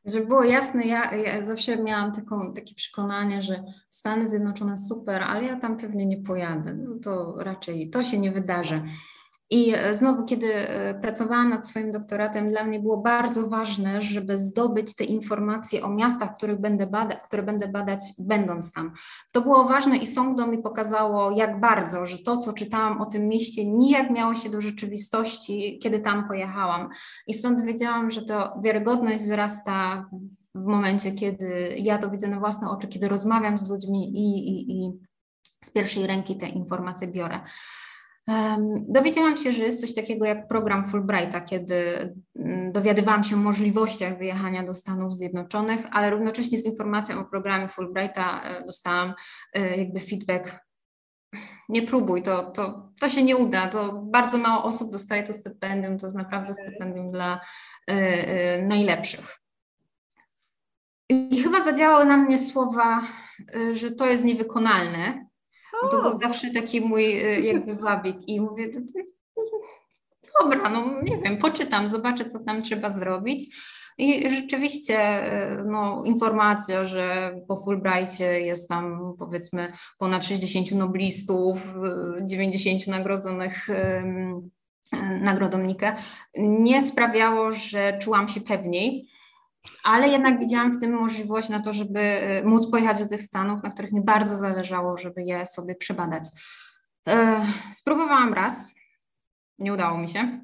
[0.05, 5.45] Żeby było jasne, ja, ja, zawsze miałam taką, takie przekonanie, że Stany Zjednoczone super, ale
[5.45, 6.75] ja tam pewnie nie pojadę.
[6.75, 8.83] No to raczej to się nie wydarzy.
[9.53, 14.39] I e, znowu, kiedy e, pracowałam nad swoim doktoratem, dla mnie było bardzo ważne, żeby
[14.39, 18.93] zdobyć te informacje o miastach, których będę bada, które będę badać, będąc tam.
[19.33, 23.29] To było ważne i Songdo mi pokazało, jak bardzo, że to, co czytałam o tym
[23.29, 26.89] mieście, nijak miało się do rzeczywistości, kiedy tam pojechałam.
[27.27, 30.07] I stąd wiedziałam, że to wiarygodność wzrasta
[30.55, 34.73] w momencie, kiedy ja to widzę na własne oczy, kiedy rozmawiam z ludźmi i, i,
[34.73, 34.93] i
[35.65, 37.41] z pierwszej ręki te informacje biorę.
[38.89, 41.75] Dowiedziałam się, że jest coś takiego jak program Fulbrighta, kiedy
[42.37, 47.69] mm, dowiadywałam się o możliwościach wyjechania do Stanów Zjednoczonych, ale równocześnie z informacją o programie
[47.69, 49.15] Fulbrighta e, dostałam
[49.55, 50.61] e, jakby feedback.
[51.69, 53.69] Nie próbuj, to, to, to się nie uda.
[53.69, 57.41] To bardzo mało osób dostaje to stypendium, to jest naprawdę stypendium dla
[57.91, 57.95] y,
[58.63, 59.41] najlepszych.
[61.09, 63.03] I chyba zadziałały na mnie słowa,
[63.73, 65.30] że to jest niewykonalne,
[65.89, 68.17] to był zawsze taki mój y, jakby wabik.
[68.29, 68.71] I mówię,
[70.43, 73.57] dobra, no nie wiem, poczytam, zobaczę, co tam trzeba zrobić.
[73.99, 75.25] I rzeczywiście
[75.59, 81.75] y, no, informacja, że po Fulbrightie jest tam powiedzmy ponad 60 noblistów,
[82.23, 83.69] 90 y, nagrodzonych
[85.21, 85.59] nagrodą
[86.39, 89.09] nie sprawiało, że czułam się pewniej
[89.85, 93.63] ale jednak widziałam w tym możliwość na to, żeby e, móc pojechać do tych Stanów,
[93.63, 96.29] na których mi bardzo zależało, żeby je sobie przebadać.
[97.09, 98.75] E, spróbowałam raz,
[99.59, 100.41] nie udało mi się,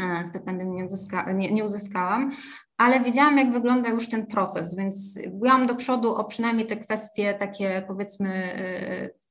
[0.00, 2.30] e, stypendium nie, uzyska, nie, nie uzyskałam,
[2.76, 7.34] ale wiedziałam, jak wygląda już ten proces, więc byłam do przodu o przynajmniej te kwestie
[7.34, 8.58] takie, powiedzmy,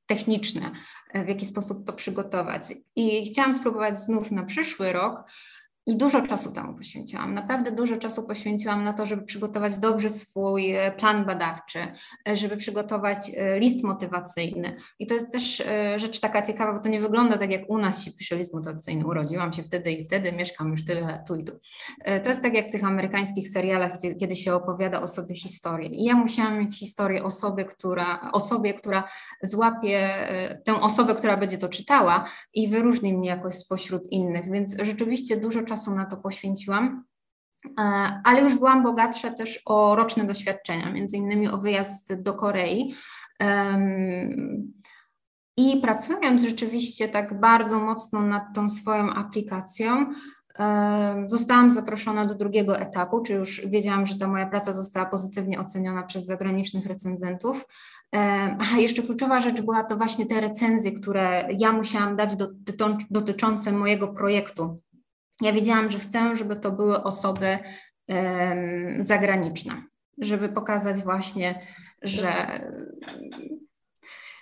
[0.06, 0.70] techniczne,
[1.14, 2.74] w jaki sposób to przygotować.
[2.96, 5.24] I chciałam spróbować znów na przyszły rok,
[5.86, 7.34] i dużo czasu temu poświęciłam.
[7.34, 11.78] Naprawdę dużo czasu poświęciłam na to, żeby przygotować dobrze swój e, plan badawczy,
[12.28, 14.76] e, żeby przygotować e, list motywacyjny.
[14.98, 15.62] I to jest też
[15.96, 19.06] rzecz taka ciekawa, bo to nie wygląda tak, jak u nas się pisze list motywacyjny.
[19.06, 21.52] Urodziłam się wtedy i wtedy, mieszkam już tyle lat tu i tu.
[22.22, 25.88] To jest tak jak w tych amerykańskich serialach, gdzie, kiedy się opowiada o sobie historię.
[25.88, 29.04] I ja musiałam mieć historię osoby, która, osobie, która
[29.42, 30.10] złapie
[30.64, 34.50] tę osobę, która będzie to czytała i wyróżni mnie jakoś spośród innych.
[34.50, 37.04] Więc rzeczywiście dużo czasu czasu na to poświęciłam,
[37.78, 37.82] e,
[38.24, 42.94] ale już byłam bogatsza też o roczne doświadczenia, między innymi o wyjazd do Korei.
[45.56, 50.06] I pracując rzeczywiście tak bardzo mocno nad tą swoją aplikacją,
[51.26, 56.02] Zostałam zaproszona do drugiego etapu, czy już wiedziałam, że ta moja praca została pozytywnie oceniona
[56.02, 57.66] przez zagranicznych recenzentów.
[58.74, 62.30] A jeszcze kluczowa rzecz była to właśnie te recenzje, które ja musiałam dać
[63.10, 64.80] dotyczące mojego projektu
[65.42, 67.58] ja wiedziałam, że chcę, żeby to były osoby
[69.00, 69.82] zagraniczne,
[70.18, 71.60] żeby pokazać właśnie,
[72.02, 72.60] że.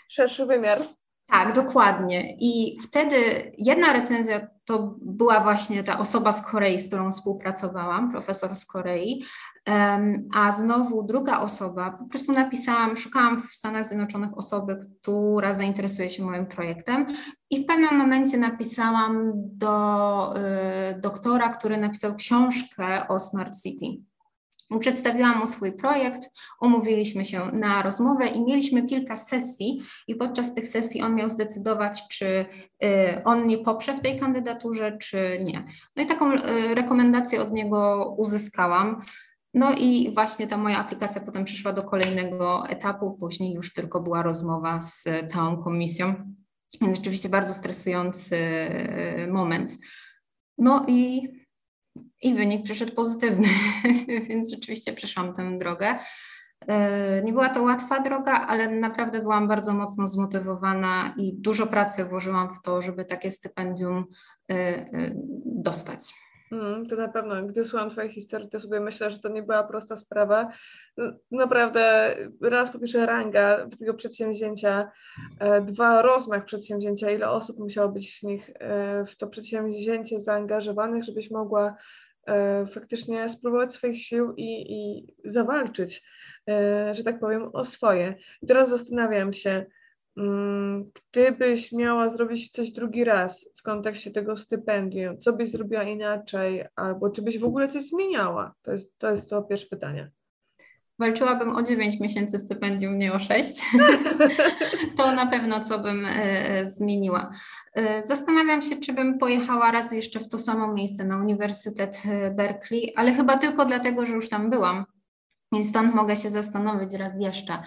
[0.09, 1.00] Szerszy wymiar.
[1.31, 2.37] Tak, dokładnie.
[2.41, 3.17] I wtedy
[3.59, 9.25] jedna recenzja to była właśnie ta osoba z Korei, z którą współpracowałam, profesor z Korei,
[10.35, 16.25] a znowu druga osoba, po prostu napisałam, szukałam w Stanach Zjednoczonych osoby, która zainteresuje się
[16.25, 17.07] moim projektem
[17.51, 24.10] i w pewnym momencie napisałam do y, doktora, który napisał książkę o Smart City.
[24.79, 30.69] Przedstawiłam mu swój projekt, umówiliśmy się na rozmowę i mieliśmy kilka sesji, i podczas tych
[30.69, 35.65] sesji on miał zdecydować, czy y, on mnie poprze w tej kandydaturze, czy nie.
[35.97, 39.01] No i taką y, rekomendację od niego uzyskałam.
[39.55, 44.23] No i właśnie ta moja aplikacja potem przyszła do kolejnego etapu, później już tylko była
[44.23, 46.35] rozmowa z całą komisją,
[46.81, 49.77] więc rzeczywiście bardzo stresujący y, moment.
[50.59, 51.29] No i
[52.23, 53.49] i wynik przyszedł pozytywny,
[54.29, 55.99] więc rzeczywiście przeszłam tę drogę.
[56.69, 62.05] E, nie była to łatwa droga, ale naprawdę byłam bardzo mocno zmotywowana i dużo pracy
[62.05, 64.05] włożyłam w to, żeby takie stypendium
[64.51, 65.13] e, e,
[65.45, 66.15] dostać.
[66.53, 69.65] Mm, to na pewno, gdy słucham Twojej historii, to sobie myślę, że to nie była
[69.65, 70.53] prosta sprawa.
[71.31, 74.91] Naprawdę, raz po pierwsze ranga tego przedsięwzięcia,
[75.63, 78.51] dwa rozmach przedsięwzięcia, ile osób musiało być w nich,
[79.07, 81.77] w to przedsięwzięcie zaangażowanych, żebyś mogła
[82.27, 86.03] E, faktycznie spróbować swoich sił i, i zawalczyć,
[86.49, 88.15] e, że tak powiem, o swoje.
[88.49, 89.67] Teraz zastanawiam się,
[91.13, 97.11] gdybyś miała zrobić coś drugi raz w kontekście tego stypendium, co byś zrobiła inaczej, albo
[97.11, 98.55] czy byś w ogóle coś zmieniała?
[98.63, 100.11] To jest to, jest to pierwsze pytanie
[101.01, 103.63] walczyłabym o 9 miesięcy stypendium, nie o 6,
[104.97, 107.33] to na pewno co bym e, e, zmieniła.
[107.75, 112.03] E, zastanawiam się, czy bym pojechała raz jeszcze w to samo miejsce na Uniwersytet
[112.33, 114.85] Berkeley, ale chyba tylko dlatego, że już tam byłam.
[115.53, 117.63] Więc stąd mogę się zastanowić raz jeszcze.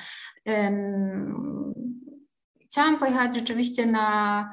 [2.74, 4.50] Chciałam pojechać rzeczywiście na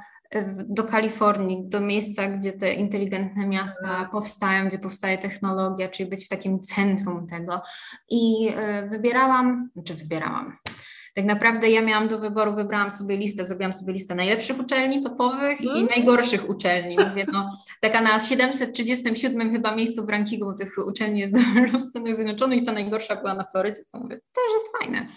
[0.69, 6.29] do Kalifornii, do miejsca, gdzie te inteligentne miasta powstają, gdzie powstaje technologia, czyli być w
[6.29, 7.63] takim centrum tego.
[8.11, 10.57] I e, wybierałam, czy znaczy wybierałam.
[11.15, 15.61] Tak naprawdę ja miałam do wyboru, wybrałam sobie listę, zrobiłam sobie listę najlepszych uczelni topowych
[15.61, 15.87] i mhm.
[15.87, 16.97] najgorszych uczelni.
[17.09, 17.51] Mówię, no,
[17.81, 21.35] taka na 737 chyba miejscu w rankingu tych uczelni jest
[21.79, 25.07] w Stanach Zjednoczonych i ta najgorsza była na Florydzie, co mówię, też jest fajne.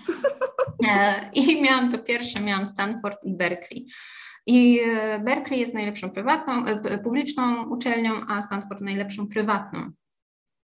[0.89, 3.85] E, I miałam to pierwsze, miałam Stanford i Berkeley.
[4.45, 9.91] I e, Berkeley jest najlepszą prywatną, e, publiczną uczelnią, a Stanford najlepszą prywatną.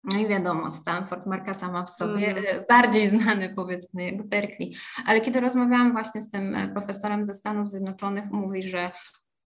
[0.06, 2.64] No i wiadomo, Stanford, marka sama w sobie, mm.
[2.68, 4.72] bardziej znany powiedzmy jak Berkeley.
[5.06, 8.90] Ale kiedy rozmawiałam właśnie z tym profesorem ze Stanów Zjednoczonych, mówi, że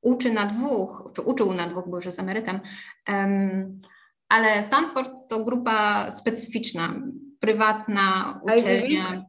[0.03, 2.61] uczy na dwóch, czy uczył na dwóch, bo już jest emerytem,
[3.09, 3.81] um,
[4.29, 6.95] ale Stanford to grupa specyficzna,
[7.41, 9.25] prywatna uczelnia.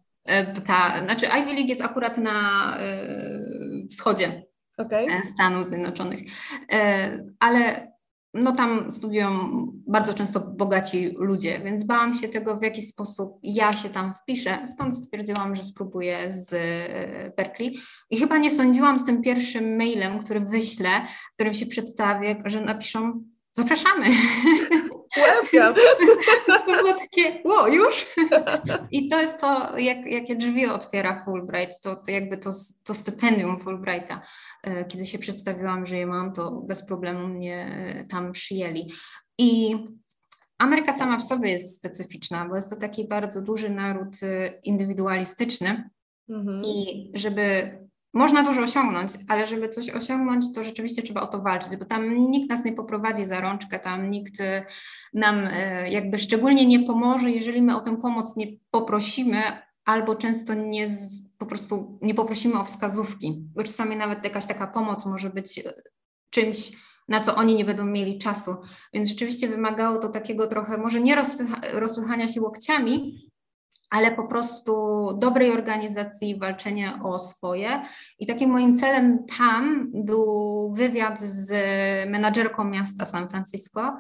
[0.66, 4.44] Ta, znaczy Ivy League jest akurat na y, wschodzie
[4.78, 5.06] okay.
[5.06, 6.20] E, Stanów Zjednoczonych.
[6.72, 7.92] E, ale
[8.34, 9.30] no tam studiują
[9.88, 14.68] bardzo często bogaci ludzie, więc bałam się tego, w jaki sposób ja się tam wpiszę.
[14.68, 17.78] Stąd stwierdziłam, że spróbuję z e, Berkeley.
[18.10, 20.90] I chyba nie sądziłam z tym pierwszym mailem, który wyślę,
[21.32, 23.24] w którym się przedstawię, że napiszą
[23.54, 24.06] zapraszamy.
[25.16, 25.82] Welcome.
[26.68, 28.06] To było takie, ło, już?
[28.92, 32.52] I to jest to, jak, jakie drzwi otwiera Fulbright, to, to jakby to,
[32.84, 34.22] to stypendium Fulbrighta.
[34.64, 38.92] E, kiedy się przedstawiłam, że je mam, to bez problemu mnie e, tam przyjęli.
[39.38, 39.78] I
[40.58, 45.90] Ameryka sama w sobie jest specyficzna, bo jest to taki bardzo duży naród e, indywidualistyczny.
[46.30, 46.62] Mhm.
[46.66, 47.72] I żeby
[48.14, 52.32] można dużo osiągnąć, ale żeby coś osiągnąć, to rzeczywiście trzeba o to walczyć, bo tam
[52.32, 54.64] nikt nas nie poprowadzi za rączkę, tam nikt y,
[55.14, 59.42] nam y, jakby szczególnie nie pomoże, jeżeli my o tę pomoc nie poprosimy,
[59.86, 64.68] albo często nie z, po prostu nie poprosimy o wskazówki, bo czasami nawet jakaś taka
[64.68, 65.74] pomoc może być y,
[66.30, 66.72] czymś,
[67.08, 68.56] na co oni nie będą mieli czasu.
[68.94, 73.30] Więc rzeczywiście wymagało to takiego trochę, może nie rozpycha, rozpychania się łokciami,
[73.90, 74.74] ale po prostu
[75.18, 77.82] dobrej organizacji, walczenie o swoje.
[78.20, 81.52] I takim moim celem tam był wywiad z
[82.10, 83.98] menadżerką miasta San Francisco.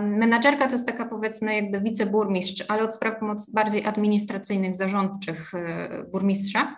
[0.00, 3.14] menadżerka to jest taka powiedzmy jakby wiceburmistrz, ale od spraw
[3.52, 6.76] bardziej administracyjnych, zarządczych e, burmistrza.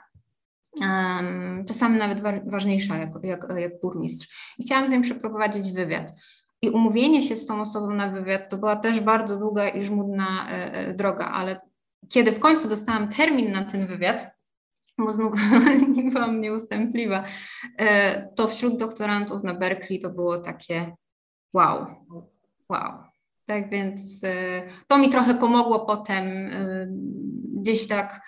[1.69, 2.21] czasami nawet
[2.51, 4.55] ważniejsza jak, jak, jak burmistrz.
[4.59, 6.13] I chciałam z nim przeprowadzić wywiad.
[6.63, 10.51] I umówienie się z tą osobą na wywiad to była też bardzo długa i żmudna
[10.51, 11.61] e, e, droga, ale
[12.11, 14.31] kiedy w końcu dostałam termin na ten wywiad,
[14.99, 15.35] bo znów
[16.13, 17.25] byłam nieustępliwa,
[17.79, 20.95] e, to wśród doktorantów na Berkeley to było takie
[21.53, 21.87] wow,
[22.69, 22.93] wow.
[23.47, 26.87] Tak więc e, to mi trochę pomogło potem e,
[27.61, 28.21] gdzieś tak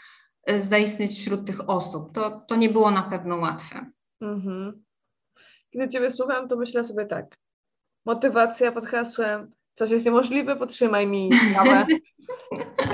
[0.59, 2.13] zaistnieć wśród tych osób.
[2.13, 3.91] To, to nie było na pewno łatwe.
[4.21, 4.85] Mhm.
[5.71, 7.37] Kiedy Ciebie słucham, to myślę sobie tak.
[8.07, 11.87] Motywacja pod hasłem coś jest niemożliwe, potrzymaj mi kawę.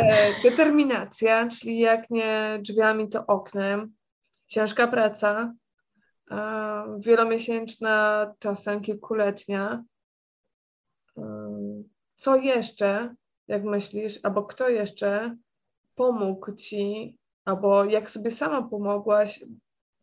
[0.00, 3.94] E, determinacja, czyli jak nie drzwiami, to oknem.
[4.46, 5.54] Ciężka praca,
[6.30, 9.84] e, wielomiesięczna, czasem kilkuletnia.
[11.18, 11.22] E,
[12.14, 13.14] co jeszcze,
[13.48, 15.36] jak myślisz, albo kto jeszcze
[15.94, 19.44] pomógł Ci, albo jak sobie sama pomogłaś,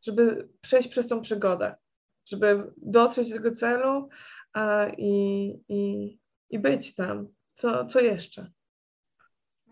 [0.01, 1.75] żeby przejść przez tą przygodę,
[2.25, 4.09] żeby dotrzeć do tego celu
[4.97, 6.17] i, i,
[6.49, 7.27] i być tam.
[7.55, 8.51] Co, co jeszcze?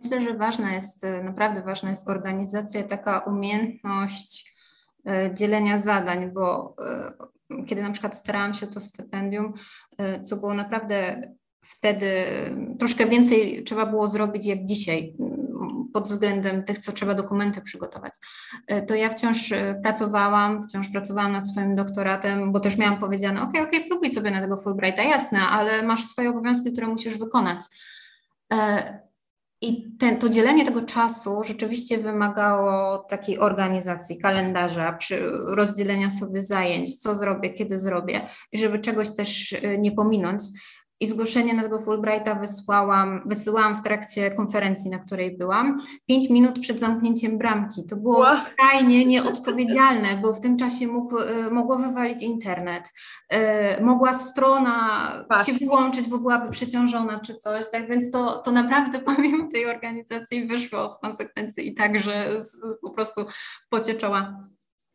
[0.03, 4.55] Myślę, że ważna jest, naprawdę ważna jest organizacja, taka umiejętność
[5.07, 7.13] e, dzielenia zadań, bo e,
[7.65, 9.53] kiedy na przykład starałam się o to stypendium,
[9.97, 11.21] e, co było naprawdę
[11.61, 12.11] wtedy
[12.79, 15.15] troszkę więcej trzeba było zrobić jak dzisiaj
[15.93, 18.13] pod względem tych, co trzeba dokumenty przygotować.
[18.87, 23.71] To ja wciąż pracowałam, wciąż pracowałam nad swoim doktoratem, bo też miałam powiedziane, ok, ok,
[23.87, 27.59] próbuj sobie na tego Fulbrighta, jasne, ale masz swoje obowiązki, które musisz wykonać.
[29.61, 34.97] I ten, to dzielenie tego czasu rzeczywiście wymagało takiej organizacji, kalendarza,
[35.47, 40.43] rozdzielenia sobie zajęć, co zrobię, kiedy zrobię, żeby czegoś też nie pominąć.
[41.03, 46.59] I zgłoszenie na tego Fulbrighta wysłałam, wysyłałam w trakcie konferencji, na której byłam, pięć minut
[46.59, 47.85] przed zamknięciem bramki.
[47.85, 48.37] To było wow.
[48.45, 52.93] skrajnie nieodpowiedzialne, bo w tym czasie mógł, y, mogło wywalić internet,
[53.33, 55.45] y, mogła strona Patrz.
[55.45, 57.71] się wyłączyć, bo byłaby przeciążona czy coś.
[57.71, 62.61] Tak więc to, to naprawdę pomimo tej organizacji wyszło w konsekwencji i tak, że z,
[62.81, 63.25] po prostu
[63.65, 64.47] w pocie czoła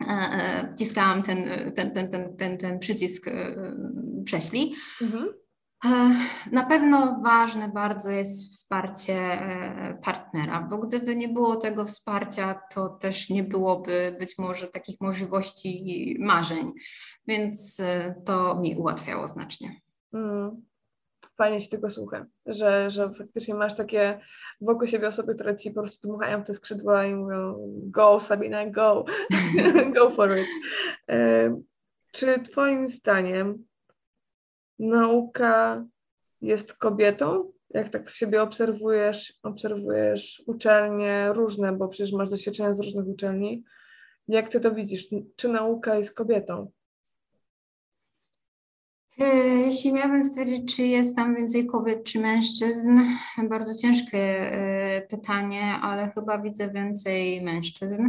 [0.02, 3.54] e, e, wciskałam ten, ten, ten, ten, ten, ten przycisk e,
[4.24, 4.74] prześlij.
[5.02, 5.28] Mhm.
[5.84, 5.88] E,
[6.52, 12.88] na pewno ważne bardzo jest wsparcie e, partnera, bo gdyby nie było tego wsparcia, to
[12.88, 16.72] też nie byłoby być może takich możliwości marzeń,
[17.26, 19.80] więc e, to mi ułatwiało znacznie.
[20.12, 20.62] Mm.
[21.36, 24.20] Fajnie się tego słucha, że, że faktycznie masz takie
[24.60, 28.66] wokół siebie osoby, które ci po prostu dmuchają w te skrzydła i mówią go Sabina,
[28.70, 29.04] go,
[29.94, 30.46] go for it.
[32.12, 33.67] Czy twoim zdaniem
[34.78, 35.84] nauka
[36.40, 37.52] jest kobietą?
[37.70, 43.64] Jak tak siebie obserwujesz, obserwujesz uczelnie różne, bo przecież masz doświadczenia z różnych uczelni.
[44.28, 45.08] Jak ty to widzisz?
[45.36, 46.70] Czy nauka jest kobietą?
[49.18, 52.98] E, jeśli miałabym stwierdzić, czy jest tam więcej kobiet czy mężczyzn,
[53.48, 58.02] bardzo ciężkie e, pytanie, ale chyba widzę więcej mężczyzn.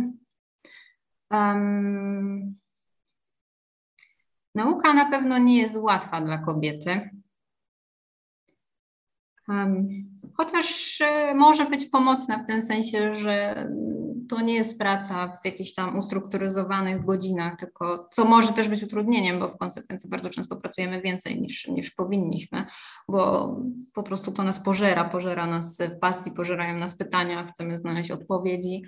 [4.60, 7.10] Nauka na pewno nie jest łatwa dla kobiety.
[10.38, 13.68] Chociaż e, może być pomocna w tym sensie, że
[14.30, 19.40] to nie jest praca w jakichś tam ustrukturyzowanych godzinach, tylko co może też być utrudnieniem,
[19.40, 22.66] bo w konsekwencji bardzo często pracujemy więcej niż, niż powinniśmy,
[23.08, 23.56] bo
[23.94, 28.84] po prostu to nas pożera, pożera nas w pasji, pożerają nas pytania, chcemy znaleźć odpowiedzi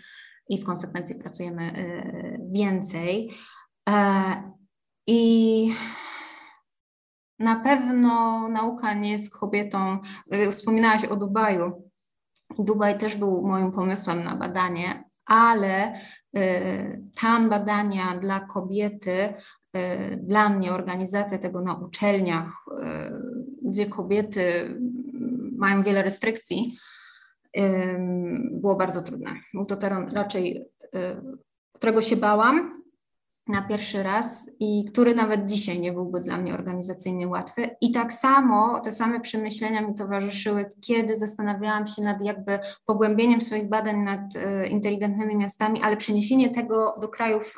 [0.49, 3.31] i w konsekwencji pracujemy e, więcej.
[5.07, 5.73] I
[7.41, 9.97] na pewno nauka nie jest kobietą.
[10.33, 11.91] Y, wspominałaś o Dubaju.
[12.59, 15.93] Dubaj też był moim pomysłem na badanie, ale
[16.37, 19.33] y, tam badania dla kobiety,
[19.77, 22.65] y, dla mnie organizacja tego na uczelniach,
[23.61, 24.75] gdzie kobiety
[25.57, 26.77] mają wiele restrykcji,
[28.51, 29.33] było bardzo trudne.
[29.53, 30.65] Był to teren raczej,
[31.73, 32.80] którego się bałam,
[33.47, 37.69] na pierwszy raz i który nawet dzisiaj nie byłby dla mnie organizacyjnie łatwy.
[37.81, 43.69] I tak samo te same przemyślenia mi towarzyszyły, kiedy zastanawiałam się nad jakby pogłębieniem swoich
[43.69, 47.57] badań nad y, inteligentnymi miastami, ale przeniesienie tego do krajów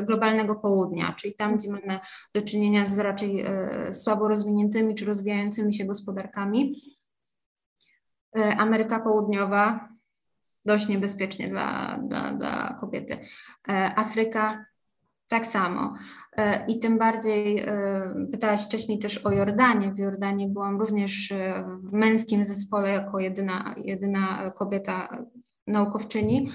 [0.00, 2.00] y, globalnego południa, czyli tam, gdzie mamy
[2.34, 3.46] do czynienia z raczej
[3.88, 6.80] y, słabo rozwiniętymi czy rozwijającymi się gospodarkami.
[8.58, 9.88] Ameryka Południowa
[10.64, 13.18] dość niebezpiecznie dla, dla, dla kobiety.
[13.96, 14.64] Afryka
[15.28, 15.94] tak samo.
[16.36, 17.68] E, I tym bardziej e,
[18.32, 19.92] pytałaś wcześniej też o Jordanię.
[19.92, 25.18] W Jordanii byłam również e, w męskim zespole jako jedyna, jedyna kobieta
[25.66, 26.48] naukowczyni.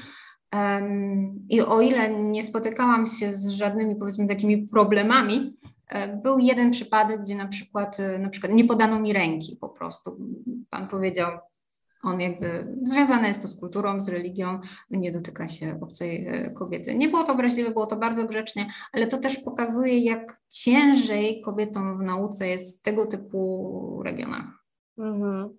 [1.49, 5.57] I o ile nie spotykałam się z żadnymi powiedzmy takimi problemami,
[6.23, 10.17] był jeden przypadek, gdzie na przykład, na przykład nie podano mi ręki po prostu.
[10.69, 11.31] Pan powiedział,
[12.03, 14.59] on jakby związane jest to z kulturą, z religią,
[14.91, 16.95] nie dotyka się obcej e, kobiety.
[16.95, 21.97] Nie było to obraźliwe, było to bardzo grzecznie, ale to też pokazuje, jak ciężej kobietom
[21.97, 24.65] w nauce jest w tego typu regionach.
[24.97, 25.57] Mhm.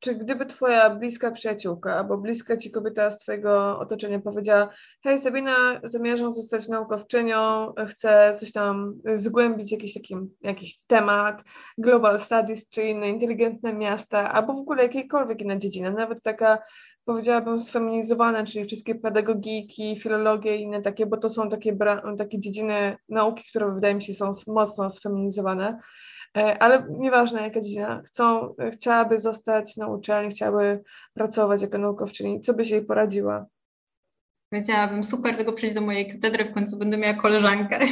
[0.00, 4.68] Czy gdyby twoja bliska przyjaciółka albo bliska ci kobieta z twojego otoczenia powiedziała
[5.02, 11.44] hej Sabina, zamierzam zostać naukowczynią, chcę coś tam zgłębić jakiś taki jakiś temat,
[11.78, 16.58] global studies czy inne inteligentne miasta, albo w ogóle jakiejkolwiek inna dziedzina, nawet taka
[17.04, 21.76] powiedziałabym sfeminizowane, czyli wszystkie pedagogiki, filologie i inne takie, bo to są takie,
[22.18, 25.78] takie dziedziny nauki, które wydaje mi się są mocno sfeminizowane.
[26.38, 30.82] E, ale nieważne jaka dziedzina, chcą, chciałaby zostać na uczelni, chciałaby
[31.14, 33.46] pracować jako naukowczyni, co byś jej poradziła?
[34.50, 37.78] Powiedziałabym, super tego przyjść do mojej katedry, w końcu będę miała koleżankę.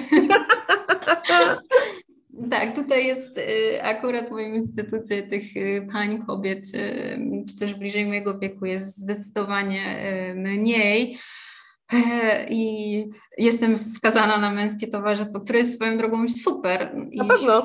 [2.50, 7.74] Tak, tutaj jest y, akurat w moim instytucie tych y, pań, kobiet, y, czy też
[7.74, 9.96] bliżej mojego wieku jest zdecydowanie
[10.36, 11.18] mniej.
[12.50, 17.18] I jestem skazana na męskie towarzystwo, które jest swoją drogą super i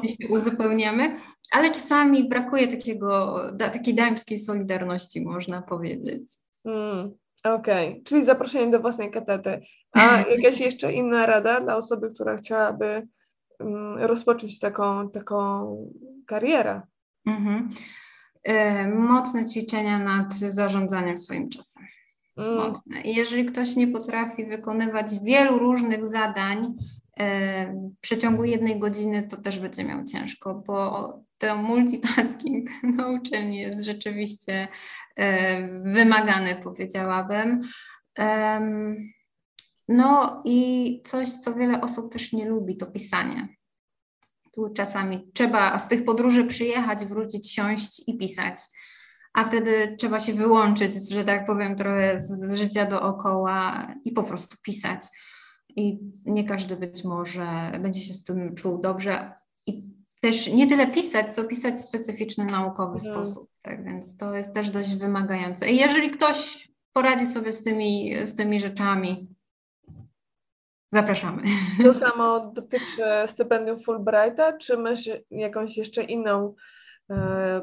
[0.10, 1.16] się uzupełniamy,
[1.52, 6.24] ale czasami brakuje takiego, takiej damskiej solidarności, można powiedzieć.
[6.66, 7.12] Mm,
[7.44, 8.02] Okej, okay.
[8.04, 9.62] czyli zaproszenie do własnej katedry.
[9.92, 10.02] A
[10.38, 13.08] jakaś jeszcze inna rada dla osoby, która chciałaby
[13.60, 15.76] um, rozpocząć taką, taką
[16.28, 16.82] karierę?
[17.26, 17.70] Mhm.
[18.44, 21.84] E, mocne ćwiczenia nad zarządzaniem swoim czasem.
[22.38, 22.56] Mm.
[22.56, 23.02] mocne.
[23.02, 26.74] I jeżeli ktoś nie potrafi wykonywać wielu różnych zadań
[27.20, 33.58] e, w przeciągu jednej godziny, to też będzie miał ciężko, bo ten multitasking na uczelni
[33.58, 34.68] jest rzeczywiście
[35.16, 37.62] e, wymagany, powiedziałabym.
[39.88, 43.48] No i coś, co wiele osób też nie lubi, to pisanie.
[44.52, 48.56] Tu czasami trzeba z tych podróży przyjechać, wrócić, siąść i pisać
[49.34, 54.58] a wtedy trzeba się wyłączyć, że tak powiem, trochę z życia dookoła i po prostu
[54.64, 55.00] pisać.
[55.76, 57.48] I nie każdy być może
[57.82, 59.34] będzie się z tym czuł dobrze.
[59.68, 63.14] I też nie tyle pisać, co pisać w specyficzny, naukowy mm.
[63.14, 63.50] sposób.
[63.62, 65.70] Tak więc to jest też dość wymagające.
[65.70, 69.28] I jeżeli ktoś poradzi sobie z tymi, z tymi rzeczami,
[70.92, 71.44] zapraszamy.
[71.84, 76.56] To samo dotyczy stypendium Fulbrighta, czy masz jakąś jeszcze inną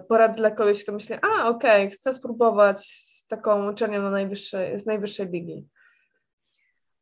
[0.08, 4.78] porad dla kogoś, kto myśli, a okej, okay, chcę spróbować z taką uczelnią na najwyższej,
[4.78, 5.68] z najwyższej ligi?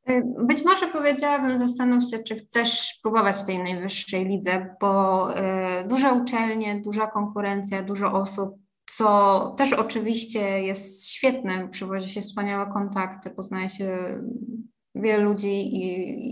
[0.07, 6.13] E, być może powiedziałabym, zastanów się, czy chcesz próbować tej najwyższej lidze, bo y, duże
[6.13, 8.59] uczelnie, duża konkurencja, dużo osób,
[8.91, 14.19] co też oczywiście jest świetne, przywozi się wspaniałe kontakty, poznaje się
[14.95, 15.85] wiele ludzi i,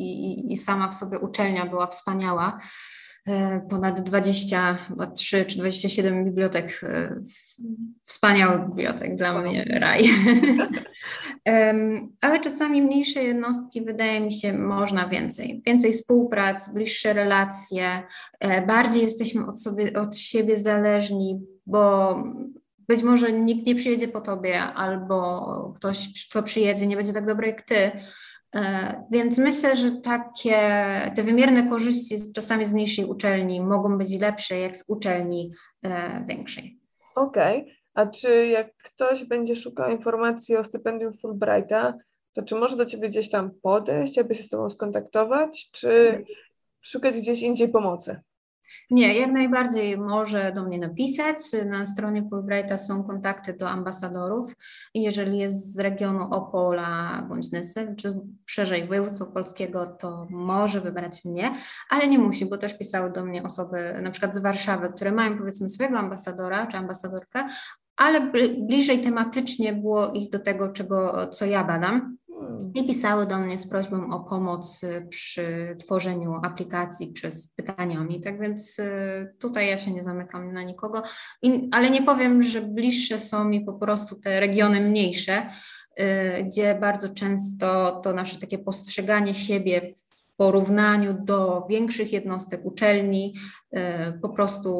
[0.03, 2.59] i, i sama w sobie uczelnia była wspaniała.
[3.29, 7.21] E, ponad 23 czy 27 bibliotek, e,
[8.03, 10.05] wspaniałych bibliotek, dla mnie raj.
[12.23, 15.63] Ale czasami mniejsze jednostki, wydaje mi się, można więcej.
[15.67, 18.03] Więcej współprac, bliższe relacje,
[18.41, 22.17] e, bardziej jesteśmy od, sobie, od siebie zależni, bo
[22.89, 27.47] być może nikt nie przyjedzie po tobie, albo ktoś, kto przyjedzie, nie będzie tak dobry
[27.47, 27.91] jak ty,
[29.11, 30.57] więc myślę, że takie
[31.17, 35.53] te wymierne korzyści czasami z mniejszej uczelni mogą być lepsze jak z uczelni
[35.83, 36.79] e, większej.
[37.15, 37.75] Okej, okay.
[37.95, 41.95] a czy jak ktoś będzie szukał informacji o stypendium Fulbrighta,
[42.33, 46.25] to czy może do Ciebie gdzieś tam podejść, aby się z Tobą skontaktować, czy
[46.81, 48.21] szukać gdzieś indziej pomocy?
[48.91, 51.37] Nie, jak najbardziej może do mnie napisać.
[51.67, 54.55] Na stronie Fulbrighta są kontakty do ambasadorów
[54.95, 61.55] jeżeli jest z regionu Opola bądź Nysy, czy szerzej województwa polskiego, to może wybrać mnie,
[61.91, 65.39] ale nie musi, bo też pisały do mnie osoby na przykład z Warszawy, które mają
[65.39, 67.49] powiedzmy swojego ambasadora czy ambasadorkę,
[67.97, 68.33] ale
[68.69, 72.17] bliżej tematycznie było ich do tego, czego, co ja badam
[72.75, 78.21] i pisały do mnie z prośbą o pomoc y, przy tworzeniu aplikacji czy z pytaniami.
[78.21, 81.03] Tak więc y, tutaj ja się nie zamykam na nikogo,
[81.73, 85.51] ale nie powiem, że bliższe są mi po prostu te regiony mniejsze,
[86.01, 93.35] y, gdzie bardzo często to nasze takie postrzeganie siebie w porównaniu do większych jednostek uczelni
[94.23, 94.71] po prostu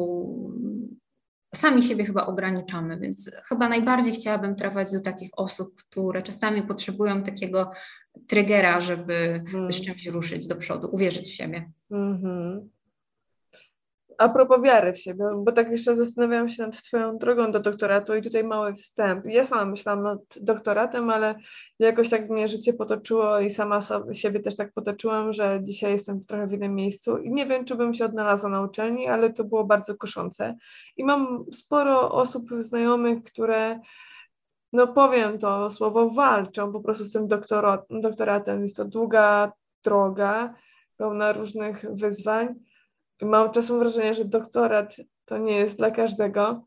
[1.55, 7.23] sami siebie chyba ograniczamy, więc chyba najbardziej chciałabym trafiać do takich osób, które czasami potrzebują
[7.23, 7.71] takiego
[8.27, 9.71] trygera, żeby hmm.
[9.71, 11.71] z czymś ruszyć do przodu, uwierzyć w siebie.
[11.91, 12.74] Mm-hmm.
[14.17, 18.15] A propos wiary w siebie, bo tak jeszcze zastanawiałam się nad Twoją drogą do doktoratu
[18.15, 19.25] i tutaj mały wstęp.
[19.25, 21.35] Ja sama myślałam nad doktoratem, ale
[21.79, 26.25] jakoś tak mnie życie potoczyło i sama sobie, siebie też tak potoczyłam, że dzisiaj jestem
[26.25, 29.43] trochę w innym miejscu i nie wiem, czy bym się odnalazła na uczelni, ale to
[29.43, 30.55] było bardzo kuszące.
[30.97, 33.79] I mam sporo osób znajomych, które
[34.73, 37.27] no powiem to słowo, walczą po prostu z tym
[37.89, 38.63] doktoratem.
[38.63, 39.51] Jest to długa
[39.83, 40.53] droga,
[40.97, 42.55] pełna różnych wyzwań
[43.21, 44.95] mam czasem wrażenie, że doktorat
[45.25, 46.65] to nie jest dla każdego.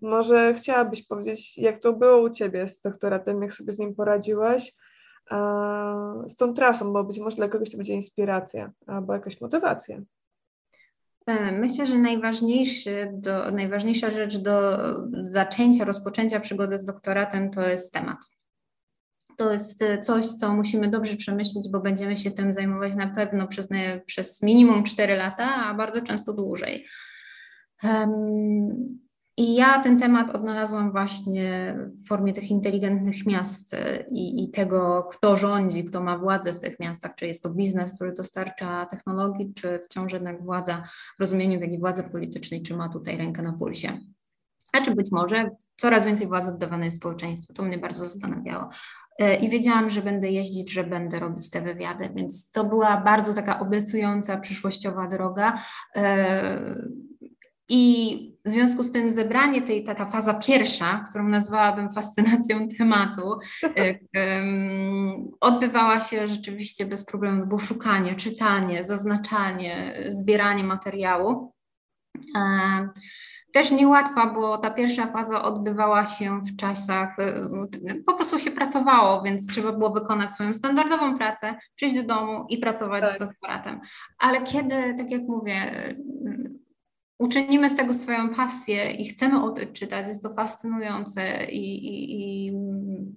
[0.00, 4.74] Może chciałabyś powiedzieć, jak to było u Ciebie z doktoratem, jak sobie z nim poradziłaś,
[6.26, 10.00] z tą trasą, bo być może dla kogoś to będzie inspiracja albo jakaś motywacja.
[11.26, 14.78] E, myślę, że najważniejszy do, najważniejsza rzecz do
[15.20, 18.18] zaczęcia, rozpoczęcia przygody z doktoratem to jest temat.
[19.36, 23.68] To jest coś, co musimy dobrze przemyśleć, bo będziemy się tym zajmować na pewno przez,
[24.06, 26.86] przez minimum 4 lata, a bardzo często dłużej.
[27.82, 28.98] Um,
[29.38, 35.08] i ja ten temat odnalazłam właśnie w formie tych inteligentnych miast e, i, i, tego,
[35.10, 39.54] kto rządzi, kto ma władzę w tych miastach, czy jest to biznes, który dostarcza technologii,
[39.54, 40.82] czy wciąż jednak władza
[41.16, 43.98] w rozumieniu takiej władzy politycznej, czy ma tutaj rękę na pulsie.
[44.72, 47.54] A czy być może coraz więcej władzy oddawane jest społeczeństwu.
[47.54, 48.68] To mnie bardzo zastanawiało.
[49.18, 53.34] E, I wiedziałam, że będę jeździć, że będę robić te wywiady, więc to była bardzo
[53.34, 55.58] taka obiecująca, przyszłościowa droga.
[55.96, 56.82] E,
[57.68, 63.38] i w związku z tym zebranie tej, ta, ta faza pierwsza, którą nazwałabym fascynacją tematu,
[63.62, 71.52] um, odbywała się rzeczywiście bez problemu, bo szukanie, czytanie, zaznaczanie, zbieranie materiału.
[73.56, 77.48] Też niełatwa, bo ta pierwsza faza odbywała się w czasach, e,
[78.06, 82.58] po prostu się pracowało, więc trzeba było wykonać swoją standardową pracę, przyjść do domu i
[82.58, 83.16] pracować tak.
[83.16, 83.80] z doktoratem.
[84.18, 85.72] Ale kiedy, tak jak mówię,
[87.18, 92.16] uczynimy z tego swoją pasję i chcemy o tym czytać, jest to fascynujące i, i,
[92.46, 92.52] i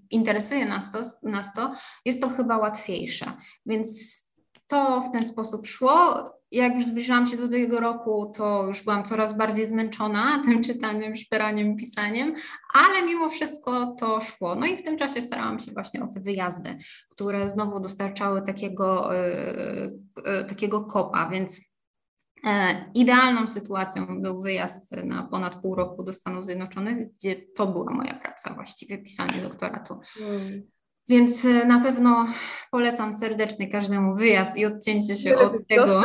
[0.09, 1.73] interesuje nas to, nas to,
[2.05, 3.33] jest to chyba łatwiejsze.
[3.65, 4.19] Więc
[4.67, 6.29] to w ten sposób szło.
[6.51, 11.15] Jak już zbliżałam się do tego roku, to już byłam coraz bardziej zmęczona tym czytaniem,
[11.15, 12.33] szperaniem, pisaniem,
[12.73, 14.55] ale mimo wszystko to szło.
[14.55, 16.77] No i w tym czasie starałam się właśnie o te wyjazdy,
[17.09, 21.69] które znowu dostarczały takiego, yy, yy, takiego kopa, więc
[22.45, 27.93] E, idealną sytuacją był wyjazd na ponad pół roku do Stanów Zjednoczonych, gdzie to była
[27.93, 29.99] moja praca właściwie, pisanie doktoratu.
[30.21, 30.61] Mm.
[31.09, 32.27] Więc e, na pewno
[32.71, 36.01] polecam serdecznie każdemu wyjazd i odcięcie się od tego.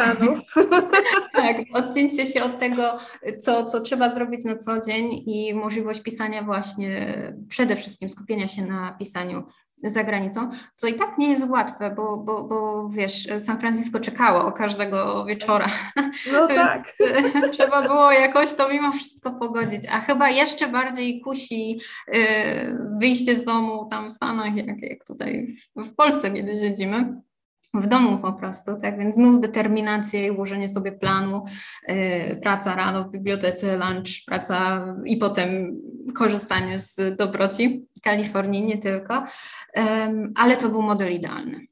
[1.32, 2.98] tak, odcięcie się od tego,
[3.40, 7.16] co, co trzeba zrobić na co dzień i możliwość pisania właśnie,
[7.48, 9.44] przede wszystkim skupienia się na pisaniu
[9.76, 14.52] za granicą, co i tak nie jest łatwe, bo, bo, bo wiesz, San Francisco czekało
[14.52, 15.66] każdego wieczora.
[16.32, 16.96] No tak.
[17.52, 19.82] trzeba było jakoś to mimo wszystko pogodzić.
[19.90, 22.14] A chyba jeszcze bardziej kusi y,
[23.00, 27.22] wyjście z domu tam w Stanach, jak, jak tutaj w Polsce, kiedy siedzimy
[27.80, 31.44] w domu po prostu, tak więc znów determinacja i ułożenie sobie planu,
[31.88, 35.80] yy, praca rano w bibliotece, lunch, praca i potem
[36.14, 39.24] korzystanie z dobroci Kalifornii, nie tylko,
[39.76, 39.82] yy,
[40.34, 41.66] ale to był model idealny.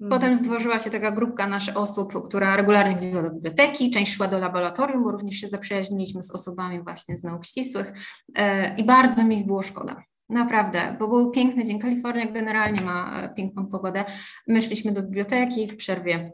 [0.00, 0.20] Mhm.
[0.20, 4.38] Potem stworzyła się taka grupka naszych osób, która regularnie chodziła do biblioteki, część szła do
[4.38, 7.92] laboratorium, bo również się zaprzyjaźniliśmy z osobami właśnie z nauk ścisłych
[8.28, 8.44] yy,
[8.76, 10.02] i bardzo mi ich było szkoda.
[10.28, 11.78] Naprawdę, bo był piękny dzień.
[11.78, 14.04] Kalifornia generalnie ma e, piękną pogodę.
[14.46, 16.32] My szliśmy do biblioteki w przerwie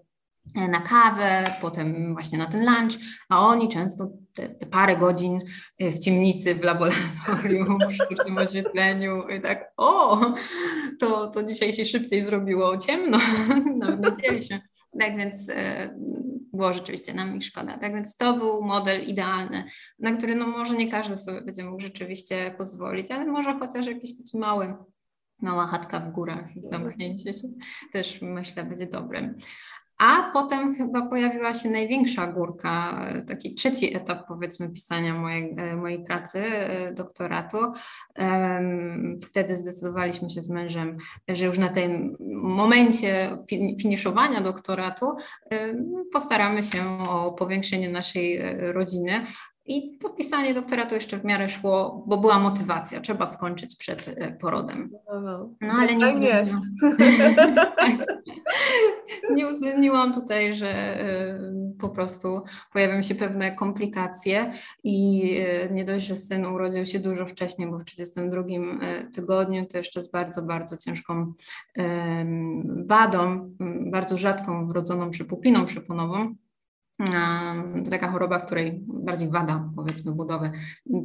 [0.56, 2.92] e, na kawę, potem właśnie na ten lunch,
[3.28, 5.38] a oni często te, te parę godzin
[5.78, 10.20] e, w ciemnicy, w laboratorium, w sztucznym oświetleniu i tak, o,
[11.00, 13.18] to, to dzisiaj się szybciej zrobiło ciemno,
[13.78, 14.71] nawet nie wiedzieliśmy.
[15.00, 15.94] Tak więc e,
[16.52, 17.78] było rzeczywiście nam ich szkoda.
[17.78, 19.64] Tak więc to był model idealny,
[19.98, 24.18] na który no może nie każdy sobie będzie mógł rzeczywiście pozwolić, ale może chociaż jakiś
[24.18, 24.74] taki mały,
[25.40, 27.48] mała chatka w górach i zamknięcie się
[27.92, 29.34] też myślę będzie dobrym.
[30.02, 36.38] A potem chyba pojawiła się największa górka, taki trzeci etap powiedzmy pisania mojej, mojej pracy,
[36.38, 37.58] e, doktoratu.
[39.22, 40.96] Wtedy zdecydowaliśmy się z mężem,
[41.28, 43.38] że już na tym momencie
[43.82, 45.06] finiszowania doktoratu
[46.12, 49.12] postaramy się o powiększenie naszej e, rodziny,
[49.66, 54.32] i to pisanie doktoratu jeszcze w miarę szło, bo była motywacja, trzeba skończyć przed e,
[54.32, 54.90] porodem.
[55.12, 55.48] No, no.
[55.60, 56.62] no ale nie uwzględniłam.
[59.36, 61.38] nie uwzględniłam tutaj, że e,
[61.80, 62.42] po prostu
[62.72, 64.52] pojawią się pewne komplikacje
[64.84, 68.42] i e, nie dość, że syn urodził się dużo wcześniej, bo w 32
[69.14, 71.32] tygodniu to jeszcze z bardzo, bardzo ciężką
[72.86, 73.50] wadą,
[73.90, 76.34] bardzo rzadką wrodzoną przypukliną przyponową
[77.84, 80.50] to taka choroba, w której bardziej wada, powiedzmy, budowy,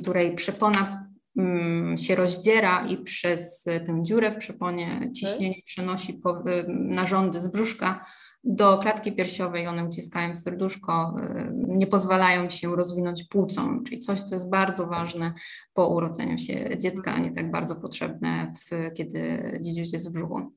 [0.02, 6.22] której przepona mm, się rozdziera i przez tę dziurę w przeponie ciśnienie przenosi
[6.68, 8.06] narządy z brzuszka
[8.44, 11.16] do klatki piersiowej, one uciskają serduszko,
[11.54, 15.34] nie pozwalają się rozwinąć płucom, czyli coś, co jest bardzo ważne
[15.74, 20.52] po urodzeniu się dziecka, a nie tak bardzo potrzebne, w, kiedy dzidziuś jest w brzuchu.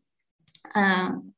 [0.77, 0.81] E,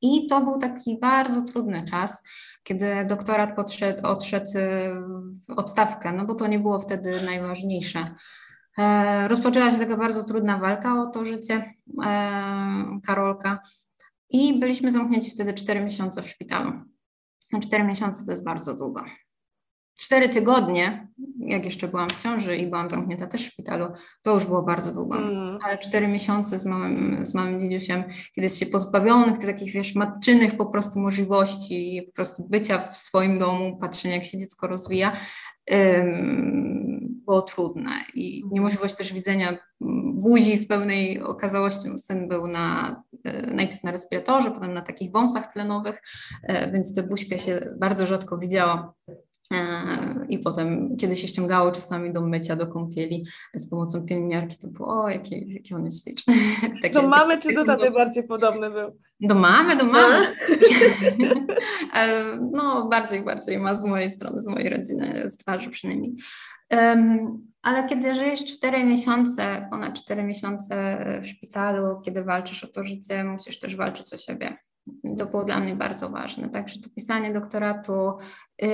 [0.00, 2.22] I to był taki bardzo trudny czas,
[2.62, 4.50] kiedy doktorat podszedł, odszedł
[5.48, 8.14] w odstawkę, no bo to nie było wtedy najważniejsze.
[8.78, 11.74] E, rozpoczęła się taka bardzo trudna walka o to życie
[13.06, 13.58] Karolka
[14.30, 16.72] i byliśmy zamknięci wtedy 4 miesiące w szpitalu.
[17.62, 19.04] 4 miesiące to jest bardzo długo.
[19.98, 23.86] Cztery tygodnie, jak jeszcze byłam w ciąży i byłam zamknięta też w szpitalu,
[24.22, 25.16] to już było bardzo długo.
[25.16, 25.58] Mm.
[25.64, 29.94] Ale cztery miesiące z małym, z małym dzidziusiem, kiedy jest się pozbawionych tych takich, wiesz,
[29.94, 35.16] matczynych po prostu możliwości, po prostu bycia w swoim domu, patrzenia, jak się dziecko rozwija,
[37.26, 37.90] było trudne.
[38.14, 38.54] I mhm.
[38.54, 39.58] niemożliwość też widzenia
[40.14, 41.98] buzi w pełnej okazałości.
[41.98, 46.02] Syn był na, e, najpierw na respiratorze, potem na takich wąsach tlenowych,
[46.42, 48.94] e, więc tę buźkę się bardzo rzadko widziało.
[50.28, 55.02] I potem, kiedy się ściągało czasami do mycia, do kąpieli z pomocą pielęgniarki, to było,
[55.02, 56.04] o, jaki, jaki on jest.
[56.82, 58.98] Takie, do mamy czy do taty bardziej podobny był?
[59.20, 60.26] Do mamy, do mamy.
[62.52, 66.14] no, bardziej, bardziej ma z mojej strony, z mojej rodziny, z twarzy przynajmniej.
[66.70, 72.84] Um, ale kiedy żyjesz 4 miesiące, ponad 4 miesiące w szpitalu, kiedy walczysz o to
[72.84, 74.56] życie, musisz też walczyć o siebie.
[75.18, 76.48] To było dla mnie bardzo ważne.
[76.48, 78.12] Także to pisanie doktoratu
[78.62, 78.68] yy,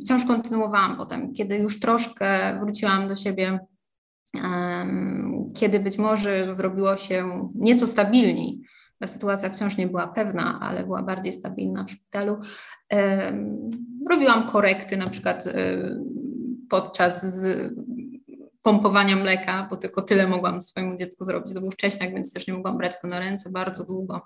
[0.00, 3.58] wciąż kontynuowałam potem, kiedy już troszkę wróciłam do siebie,
[4.34, 4.40] yy,
[5.54, 8.60] kiedy być może zrobiło się nieco stabilniej.
[9.00, 12.38] Ta sytuacja wciąż nie była pewna, ale była bardziej stabilna w szpitalu.
[12.92, 12.98] Yy,
[14.10, 15.52] robiłam korekty na przykład y,
[16.70, 17.26] podczas
[18.62, 21.54] pompowania mleka, bo tylko tyle mogłam swojemu dziecku zrobić.
[21.54, 24.22] To był wcześniej, więc też nie mogłam brać go na ręce bardzo długo.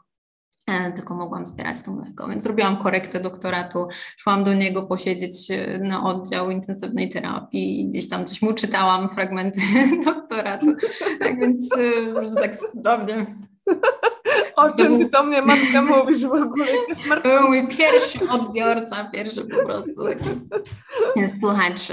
[0.68, 2.28] E, tylko mogłam zbierać to mleko.
[2.28, 8.08] Więc zrobiłam korektę doktoratu, szłam do niego posiedzieć e, na oddział intensywnej terapii i gdzieś
[8.08, 9.60] tam coś mu czytałam, fragmenty
[10.04, 10.66] doktoratu.
[11.18, 13.26] Tak więc, e, że tak cudownie.
[14.56, 15.10] O czym był...
[15.10, 16.66] do mnie matka mówisz w ogóle?
[17.08, 20.24] To był mój pierwszy odbiorca, pierwszy po prostu taki
[21.40, 21.92] słuchacz.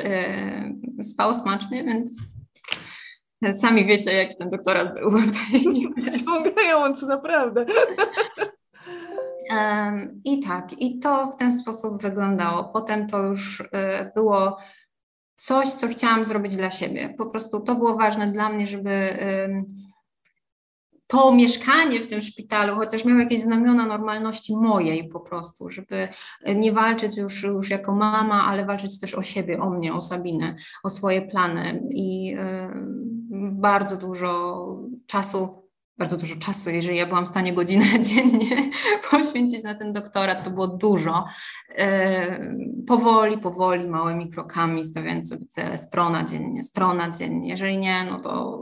[1.03, 2.21] Spał smacznie, więc
[3.53, 5.11] Sami wiecie, jaki ten doktorat był.
[6.21, 7.65] Wciągający, naprawdę.
[10.23, 12.63] I tak, i to w ten sposób wyglądało.
[12.63, 13.65] Potem to już y,
[14.15, 14.57] było
[15.35, 17.13] coś, co chciałam zrobić dla siebie.
[17.17, 19.17] Po prostu to było ważne dla mnie, żeby
[21.07, 26.07] to mieszkanie w tym szpitalu, chociaż miało jakieś znamiona normalności mojej po prostu, żeby
[26.55, 30.55] nie walczyć już, już jako mama, ale walczyć też o siebie, o mnie, o Sabinę,
[30.83, 31.83] o swoje plany.
[31.89, 32.69] I y,
[33.51, 34.65] bardzo dużo
[35.07, 35.64] czasu
[35.97, 38.69] bardzo dużo czasu, jeżeli ja byłam w stanie godzinę dziennie
[39.11, 41.25] poświęcić na ten doktorat, to było dużo.
[41.69, 42.53] E,
[42.87, 47.49] powoli, powoli, małymi krokami, stawiając sobie cele, strona dziennie, strona dziennie.
[47.49, 48.59] Jeżeli nie, no to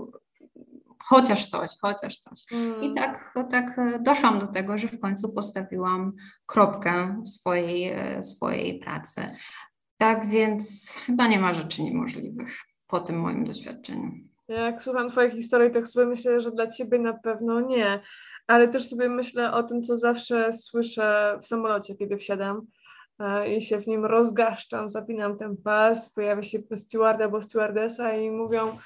[1.04, 2.40] chociaż coś, chociaż coś.
[2.52, 2.84] Mm.
[2.84, 6.14] I tak, tak doszłam do tego, że w końcu postawiłam
[6.46, 9.30] kropkę w swojej, e, swojej pracy.
[9.98, 12.58] Tak więc chyba nie ma rzeczy niemożliwych
[12.88, 14.12] po tym moim doświadczeniu.
[14.54, 17.99] Jak słucham Twojej historii, tak sobie myślę, że dla Ciebie na pewno nie,
[18.47, 22.62] ale też sobie myślę o tym, co zawsze słyszę w samolocie, kiedy wsiadam
[23.20, 28.32] e, i się w nim rozgaszczam, zapinam ten pas, pojawia się steward albo stewardesa i
[28.32, 28.78] mówią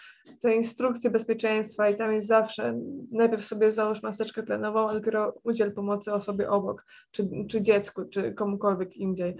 [0.41, 2.79] te instrukcje bezpieczeństwa i tam jest zawsze
[3.11, 8.33] najpierw sobie załóż maseczkę tlenową, a dopiero udziel pomocy osobie obok, czy, czy dziecku, czy
[8.33, 9.37] komukolwiek indziej.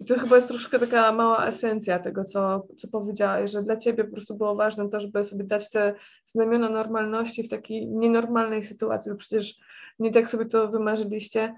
[0.00, 4.04] I to chyba jest troszkę taka mała esencja tego, co, co powiedziałaś, że dla ciebie
[4.04, 5.94] po prostu było ważne to, żeby sobie dać te
[6.24, 9.54] znamiona normalności w takiej nienormalnej sytuacji, bo przecież
[9.98, 11.54] nie tak sobie to wymarzyliście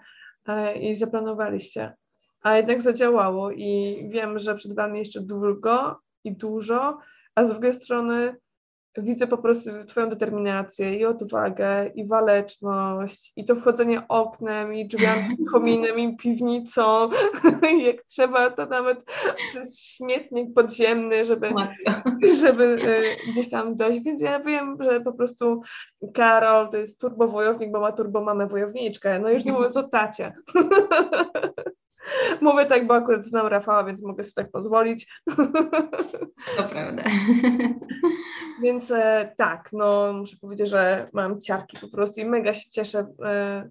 [0.46, 1.94] e, i zaplanowaliście.
[2.42, 6.98] A jednak zadziałało i wiem, że przed wami jeszcze długo i dużo,
[7.34, 8.36] a z drugiej strony
[8.96, 15.36] widzę po prostu Twoją determinację i odwagę, i waleczność, i to wchodzenie oknem, i drzwiami,
[15.52, 17.10] kominem, i piwnicą.
[17.86, 18.98] Jak trzeba, to nawet
[19.50, 21.54] przez śmietnik podziemny, żeby,
[22.40, 24.00] żeby e, gdzieś tam dojść.
[24.00, 25.62] Więc ja wiem, że po prostu
[26.14, 29.20] Karol to jest turbowojownik, bo ma turbomamę wojowniczkę.
[29.20, 30.32] No już nie mówiąc o tacie.
[32.40, 35.22] Mówię tak, bo akurat znam Rafała, więc mogę sobie tak pozwolić.
[36.56, 37.02] To prawda.
[38.62, 43.06] Więc e, tak, no muszę powiedzieć, że mam ciarki po prostu i mega się cieszę,
[43.24, 43.70] e,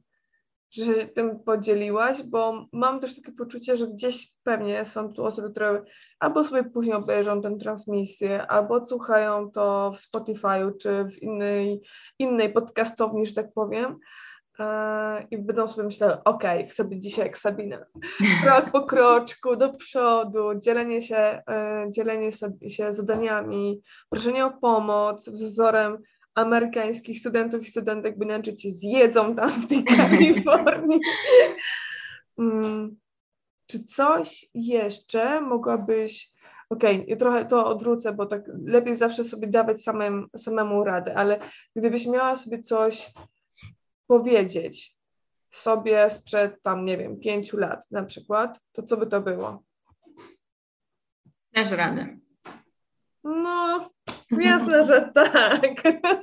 [0.72, 5.52] że się tym podzieliłaś, bo mam też takie poczucie, że gdzieś pewnie są tu osoby,
[5.52, 5.84] które
[6.20, 11.82] albo sobie później obejrzą tę transmisję, albo odsłuchają to w Spotify'u czy w innej,
[12.20, 14.00] innej podcastowni, że tak powiem
[15.32, 17.86] i będą sobie myślały, ok, chcę być dzisiaj jak Sabina.
[18.44, 21.16] Krok po kroczku, do przodu, dzielenie się,
[21.50, 22.30] e, dzielenie
[22.68, 25.98] się zadaniami, proszenie o pomoc wzorem
[26.36, 31.00] amerykańskich studentów i studentek, by inaczej cię zjedzą tam w tej Kalifornii.
[32.40, 32.98] Mm,
[33.68, 36.32] czy coś jeszcze mogłabyś
[36.70, 41.40] okej, okay, trochę to odwrócę, bo tak lepiej zawsze sobie dawać samym, samemu radę, ale
[41.76, 43.14] gdybyś miała sobie coś
[44.12, 44.96] powiedzieć
[45.52, 49.64] sobie sprzed tam, nie wiem, pięciu lat na przykład, to co by to było?
[51.54, 52.18] Dasz radę.
[53.24, 53.90] No,
[54.32, 55.62] jasne, że tak.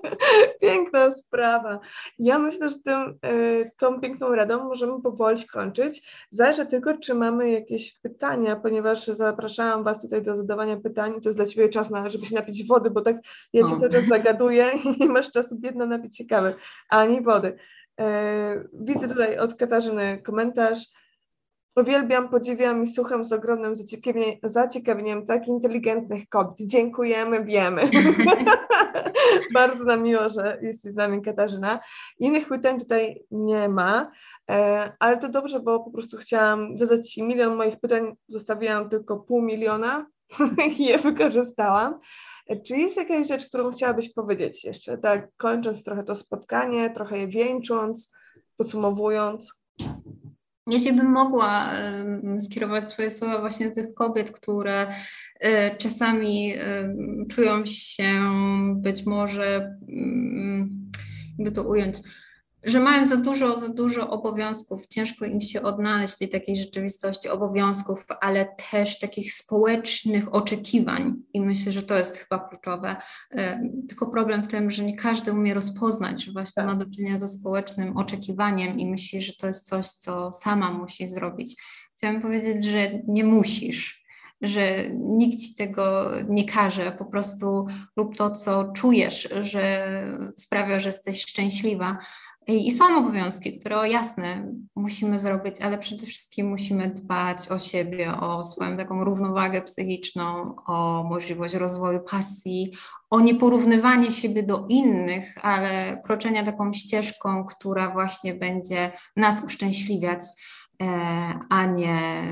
[0.61, 1.81] Piękna sprawa.
[2.19, 6.27] Ja myślę, że tym, y, tą piękną radą możemy powoli kończyć.
[6.31, 11.13] Zależy tylko, czy mamy jakieś pytania, ponieważ zapraszałam Was tutaj do zadawania pytań.
[11.13, 13.17] To jest dla Ciebie czas, na, żeby się napić wody, bo tak
[13.53, 16.55] ja Ci cały czas zagaduję i nie masz czasu biedna napić się kawy,
[16.89, 17.59] ani wody.
[18.01, 20.79] Y, widzę tutaj od Katarzyny komentarz.
[21.77, 26.57] Uwielbiam, podziwiam i słucham z ogromnym zaciekawieniem, zaciekawieniem tak inteligentnych kobiet.
[26.61, 27.83] Dziękujemy, wiemy.
[29.55, 31.81] Bardzo nam miło, że jesteś z nami, Katarzyna.
[32.19, 34.11] Innych pytań tutaj nie ma,
[34.51, 38.17] e, ale to dobrze, bo po prostu chciałam zadać Ci milion moich pytań.
[38.29, 40.07] Zostawiłam tylko pół miliona
[40.79, 42.01] i je wykorzystałam.
[42.65, 47.29] Czy jest jakaś rzecz, którą chciałabyś powiedzieć jeszcze, tak kończąc trochę to spotkanie, trochę je
[47.29, 48.13] wieńcząc,
[48.57, 49.55] podsumowując?
[50.67, 51.73] Jeśli bym mogła
[52.41, 56.55] skierować swoje słowa właśnie do tych kobiet, które y, czasami
[57.31, 58.13] czują się
[58.77, 60.91] być może, mm,
[61.39, 61.97] jakby to ująć,
[62.65, 67.29] że mają za dużo, za dużo obowiązków, ciężko im się odnaleźć w tej takiej rzeczywistości
[67.29, 72.97] obowiązków, ale też takich społecznych oczekiwań i myślę, że to jest chyba kluczowe.
[73.89, 77.29] Tylko problem w tym, że nie każdy umie rozpoznać, że właśnie ma do czynienia ze
[77.29, 81.63] społecznym oczekiwaniem i myśli, że to jest coś, co sama musi zrobić.
[81.97, 84.05] Chciałam powiedzieć, że nie musisz,
[84.43, 89.93] że nikt ci tego nie każe, po prostu rób to, co czujesz, że
[90.37, 91.99] sprawia, że jesteś szczęśliwa.
[92.49, 98.45] I są obowiązki, które jasne musimy zrobić, ale przede wszystkim musimy dbać o siebie, o
[98.45, 102.73] swoją taką równowagę psychiczną, o możliwość rozwoju pasji,
[103.11, 110.21] o nieporównywanie siebie do innych, ale kroczenia taką ścieżką, która właśnie będzie nas uszczęśliwiać,
[111.49, 112.23] a nie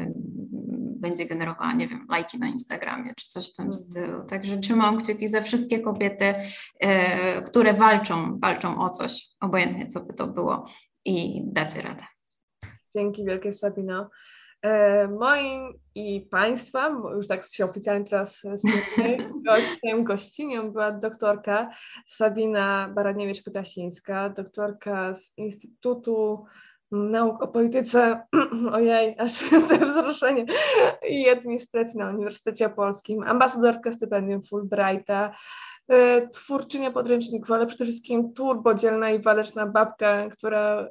[1.00, 3.84] będzie generowała, nie wiem, lajki na Instagramie czy coś w tym mhm.
[3.84, 4.24] stylu.
[4.24, 6.34] Także trzymam kciuki za wszystkie kobiety,
[6.80, 10.66] e, które walczą, walczą o coś, obojętnie co by to było
[11.04, 12.04] i dacie radę.
[12.94, 14.10] Dzięki wielkie Sabino.
[14.62, 18.42] E, moim i Państwa, już tak się oficjalnie teraz
[19.48, 21.70] gościem, gościnią była doktorka
[22.06, 26.44] Sabina Baraniewicz-Kutasińska, doktorka z Instytutu
[26.96, 28.26] nauk o polityce,
[28.72, 29.32] ojej, aż
[29.68, 30.46] ze wzruszenie,
[31.08, 35.32] i administracji na Uniwersytecie Polskim, ambasadorka stypendium Fulbrighta,
[35.88, 40.88] e, twórczynia podręczników, ale przede wszystkim turbodzielna i waleczna babka, która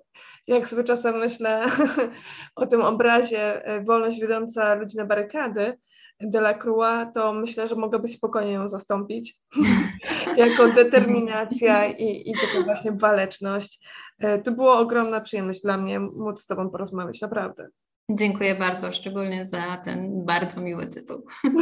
[0.48, 1.66] jak sobie czasem myślę
[2.56, 5.78] o tym obrazie e, wolność wiodąca ludzi na barykady,
[6.20, 9.36] Delacroix, to myślę, że mogłaby spokojnie ją zastąpić
[10.38, 13.88] jako determinacja i, i taka właśnie waleczność.
[14.20, 17.68] E, to była ogromna przyjemność dla mnie móc z Tobą porozmawiać, naprawdę.
[18.10, 21.26] Dziękuję bardzo, szczególnie za ten bardzo miły tytuł.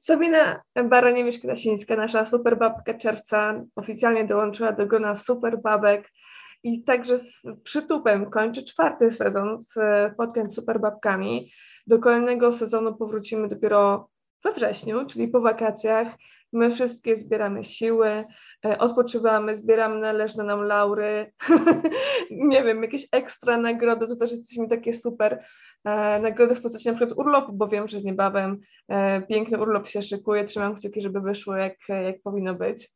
[0.00, 6.08] Sabina Baraniewicz-Krasińska, nasza superbabka czerwca, oficjalnie dołączyła do grona superbabek
[6.62, 9.72] i także z przytupem kończy czwarty sezon z
[10.46, 11.52] z superbabkami.
[11.86, 14.08] Do kolejnego sezonu powrócimy dopiero
[14.44, 16.08] we wrześniu, czyli po wakacjach.
[16.52, 18.24] My wszystkie zbieramy siły,
[18.64, 21.32] e, odpoczywamy, zbieramy należne nam laury,
[22.30, 25.44] nie wiem, jakieś ekstra nagrody za to, że jesteśmy takie super.
[25.84, 30.02] E, nagrody w postaci na przykład urlopu, bo wiem, że niebawem e, piękny urlop się
[30.02, 30.44] szykuje.
[30.44, 32.90] Trzymam kciuki, żeby wyszło jak, jak powinno być.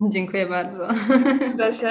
[0.00, 0.88] Dziękuję bardzo.
[1.58, 1.90] Da się.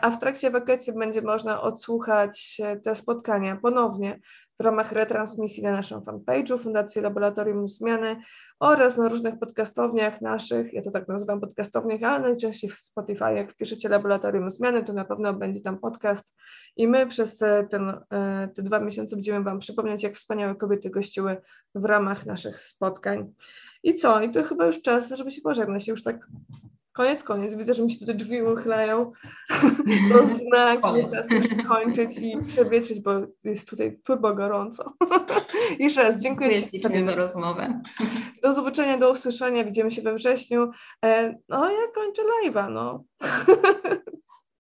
[0.00, 4.20] A w trakcie wakacji będzie można odsłuchać te spotkania ponownie
[4.60, 8.16] w ramach retransmisji na naszym fanpage'u Fundacji Laboratorium Zmiany
[8.60, 13.52] oraz na różnych podcastowniach naszych, ja to tak nazywam podcastowniach, ale najczęściej w Spotify, jak
[13.52, 16.34] wpiszecie Laboratorium Zmiany, to na pewno będzie tam podcast
[16.76, 17.38] i my przez
[17.70, 21.36] ten, e, te dwa miesiące będziemy Wam przypomnieć, jak wspaniałe kobiety gościły
[21.74, 23.32] w ramach naszych spotkań.
[23.82, 24.20] I co?
[24.20, 25.88] I to chyba już czas, żeby się pożegnać.
[25.88, 26.26] Już tak
[26.92, 27.54] Koniec, koniec.
[27.54, 29.12] Widzę, że mi się tutaj drzwi uchylają.
[30.12, 33.10] To znak, że czas już kończyć i przewietrzyć, bo
[33.44, 34.92] jest tutaj turbo gorąco.
[35.78, 37.80] Jeszcze raz dziękuję Ci za rozmowę.
[38.42, 39.64] Do zobaczenia, do usłyszenia.
[39.64, 40.70] Widzimy się we wrześniu.
[41.04, 43.04] E, no, ja kończę live'a, no.